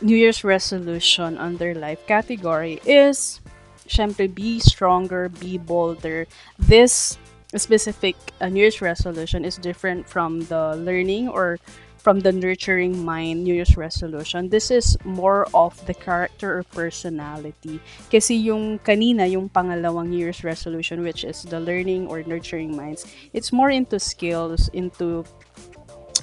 new 0.00 0.16
year's 0.16 0.44
resolution 0.44 1.36
under 1.38 1.74
life 1.74 2.04
category 2.06 2.80
is 2.86 3.40
syempre 3.88 4.32
be 4.32 4.60
stronger 4.60 5.28
be 5.28 5.58
bolder 5.58 6.26
this 6.58 7.18
specific 7.56 8.14
uh, 8.40 8.48
new 8.48 8.60
year's 8.60 8.80
resolution 8.80 9.44
is 9.44 9.56
different 9.56 10.08
from 10.08 10.40
the 10.52 10.76
learning 10.76 11.28
or 11.28 11.58
from 11.98 12.20
the 12.20 12.32
Nurturing 12.32 13.04
Mind 13.04 13.44
New 13.44 13.52
Year's 13.52 13.76
resolution. 13.76 14.48
This 14.48 14.70
is 14.70 14.96
more 15.04 15.46
of 15.52 15.76
the 15.84 15.92
character 15.92 16.56
or 16.56 16.62
personality. 16.62 17.80
Kasi 18.10 18.36
yung 18.36 18.78
kanina, 18.80 19.28
yung 19.30 19.50
pangalawang 19.50 20.08
New 20.08 20.16
Year's 20.16 20.44
resolution, 20.44 21.02
which 21.02 21.24
is 21.24 21.42
the 21.42 21.60
Learning 21.60 22.06
or 22.06 22.22
Nurturing 22.22 22.74
Minds, 22.74 23.04
it's 23.34 23.52
more 23.52 23.68
into 23.68 24.00
skills, 24.00 24.68
into 24.72 25.24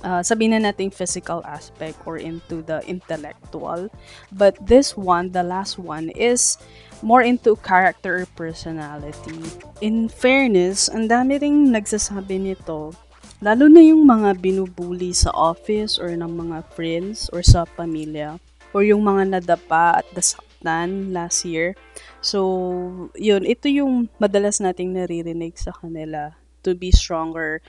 uh, 0.06 0.22
sabihin 0.22 0.54
na 0.54 0.70
natin 0.70 0.94
physical 0.94 1.42
aspect 1.44 1.98
or 2.06 2.22
into 2.22 2.62
the 2.62 2.86
intellectual. 2.86 3.90
But 4.30 4.56
this 4.62 4.94
one, 4.94 5.34
the 5.34 5.44
last 5.44 5.82
one, 5.82 6.14
is 6.14 6.62
more 7.02 7.26
into 7.26 7.58
character 7.66 8.24
or 8.24 8.30
personality. 8.38 9.42
In 9.82 10.08
fairness, 10.08 10.88
ang 10.88 11.10
dami 11.10 11.42
ring 11.42 11.74
nagsasabi 11.74 12.38
nito 12.38 12.94
Lalo 13.44 13.68
na 13.68 13.84
yung 13.84 14.08
mga 14.08 14.40
binubuli 14.40 15.12
sa 15.12 15.28
office 15.36 16.00
or 16.00 16.08
ng 16.16 16.34
mga 16.34 16.64
friends 16.72 17.28
or 17.36 17.44
sa 17.44 17.68
pamilya 17.68 18.40
or 18.72 18.88
yung 18.88 19.04
mga 19.04 19.38
nadapa 19.38 20.00
at 20.00 20.08
nasaktan 20.16 21.12
last 21.12 21.44
year. 21.44 21.76
So, 22.24 23.12
yun, 23.14 23.44
ito 23.44 23.68
yung 23.68 24.08
madalas 24.24 24.64
nating 24.64 24.96
naririnig 24.96 25.60
sa 25.60 25.76
kanila 25.76 26.40
to 26.64 26.80
be 26.80 26.96
stronger 26.96 27.60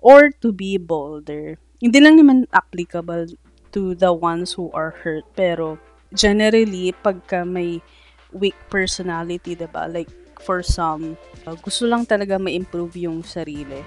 or 0.00 0.32
to 0.40 0.56
be 0.56 0.80
bolder. 0.80 1.60
Hindi 1.80 1.98
lang 1.98 2.20
naman 2.20 2.44
applicable 2.52 3.32
to 3.72 3.96
the 3.96 4.12
ones 4.12 4.52
who 4.52 4.68
are 4.76 4.92
hurt, 5.00 5.24
pero 5.32 5.80
generally, 6.12 6.92
pagka 6.92 7.48
may 7.48 7.80
weak 8.36 8.56
personality, 8.68 9.56
diba? 9.56 9.88
Like, 9.88 10.12
for 10.40 10.60
some, 10.60 11.16
uh, 11.48 11.56
gusto 11.56 11.88
lang 11.88 12.04
talaga 12.04 12.36
ma-improve 12.36 12.96
yung 13.00 13.24
sarili 13.24 13.80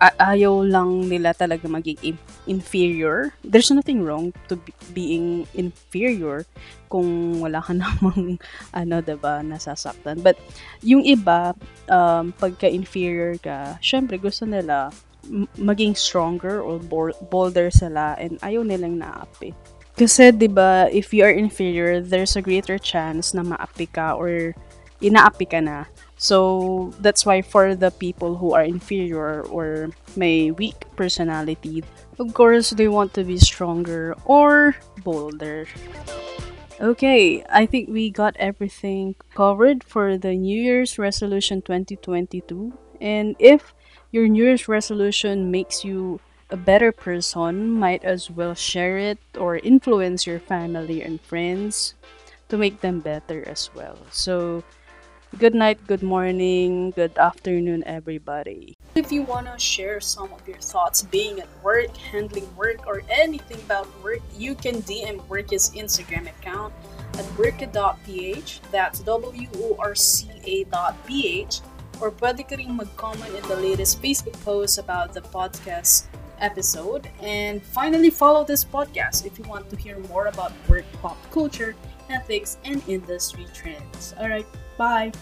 ayaw 0.00 0.60
lang 0.64 1.08
nila 1.08 1.32
talaga 1.32 1.64
maging 1.68 2.16
inferior. 2.44 3.32
There's 3.40 3.72
nothing 3.72 4.04
wrong 4.04 4.36
to 4.52 4.60
be, 4.60 4.72
being 4.92 5.48
inferior 5.56 6.44
kung 6.92 7.40
wala 7.40 7.64
ka 7.64 7.72
namang 7.80 8.36
ano, 8.76 8.96
'di 9.00 9.16
ba, 9.16 9.40
nasasaktan. 9.40 10.20
But 10.20 10.36
yung 10.84 11.02
iba 11.04 11.56
um 11.88 12.36
pagka-inferior 12.36 13.40
ka, 13.40 13.80
syempre 13.80 14.20
gusto 14.20 14.44
nila 14.44 14.92
maging 15.58 15.96
stronger 15.96 16.60
or 16.62 16.78
bolder 17.30 17.70
sila 17.70 18.14
and 18.18 18.38
ayaw 18.40 18.62
nilang 18.62 19.02
naapi. 19.02 19.52
Kasi 19.96 20.28
'di 20.30 20.52
ba, 20.52 20.86
if 20.92 21.10
you 21.16 21.24
are 21.24 21.32
inferior, 21.32 22.04
there's 22.04 22.36
a 22.36 22.44
greater 22.44 22.76
chance 22.76 23.32
na 23.32 23.40
maapi 23.40 23.88
ka 23.88 24.12
or 24.12 24.52
inaapi 25.00 25.48
ka 25.48 25.60
na 25.60 25.88
So 26.16 26.92
that's 27.00 27.26
why 27.26 27.42
for 27.42 27.74
the 27.74 27.90
people 27.90 28.36
who 28.36 28.54
are 28.54 28.64
inferior 28.64 29.42
or 29.42 29.90
may 30.16 30.50
weak 30.50 30.88
personality, 30.96 31.84
of 32.18 32.32
course 32.32 32.70
they 32.70 32.88
want 32.88 33.12
to 33.14 33.24
be 33.24 33.36
stronger 33.36 34.16
or 34.24 34.76
bolder. 35.04 35.66
Okay, 36.80 37.44
I 37.48 37.64
think 37.64 37.88
we 37.88 38.10
got 38.10 38.36
everything 38.36 39.14
covered 39.34 39.84
for 39.84 40.16
the 40.16 40.32
New 40.32 40.60
Year's 40.60 40.98
resolution 40.98 41.60
2022. 41.60 42.72
And 43.00 43.36
if 43.38 43.75
your 44.16 44.28
New 44.28 44.44
Year's 44.44 44.66
resolution 44.66 45.50
makes 45.50 45.84
you 45.84 46.18
a 46.48 46.56
better 46.56 46.90
person, 46.90 47.70
might 47.70 48.02
as 48.02 48.30
well 48.30 48.54
share 48.54 48.96
it 48.96 49.18
or 49.36 49.58
influence 49.60 50.26
your 50.26 50.40
family 50.40 51.02
and 51.02 51.20
friends 51.20 51.92
to 52.48 52.56
make 52.56 52.80
them 52.80 53.00
better 53.00 53.46
as 53.46 53.68
well. 53.76 53.98
So 54.10 54.64
Good 55.36 55.54
night, 55.54 55.84
good 55.86 56.02
morning, 56.02 56.92
good 56.92 57.18
afternoon, 57.18 57.82
everybody. 57.84 58.72
If 58.94 59.12
you 59.12 59.20
want 59.20 59.52
to 59.52 59.58
share 59.58 60.00
some 60.00 60.32
of 60.32 60.48
your 60.48 60.60
thoughts 60.60 61.02
being 61.02 61.40
at 61.40 61.48
work, 61.62 61.94
handling 61.96 62.48
work, 62.56 62.86
or 62.86 63.02
anything 63.10 63.58
about 63.66 63.90
work, 64.02 64.20
you 64.38 64.54
can 64.54 64.76
DM 64.86 65.20
Worka's 65.28 65.72
Instagram 65.76 66.30
account 66.30 66.72
at 67.18 67.26
worka.ph, 67.36 68.60
that's 68.70 69.00
W-O-R-C-A.ph, 69.00 69.50
or 72.00 72.10
pwede 72.10 72.46
mag-comment 72.68 73.34
in 73.34 73.42
the 73.48 73.56
latest 73.56 74.02
Facebook 74.02 74.36
post 74.44 74.78
about 74.78 75.12
the 75.12 75.22
podcast 75.22 76.06
episode. 76.40 77.08
And 77.22 77.62
finally, 77.62 78.10
follow 78.10 78.44
this 78.44 78.64
podcast 78.64 79.26
if 79.26 79.38
you 79.38 79.44
want 79.44 79.70
to 79.70 79.76
hear 79.76 79.98
more 80.10 80.26
about 80.26 80.52
work, 80.68 80.84
pop 81.02 81.16
culture, 81.30 81.74
ethics, 82.10 82.58
and 82.64 82.82
industry 82.88 83.46
trends. 83.54 84.14
Alright, 84.18 84.46
Bye. 84.76 85.12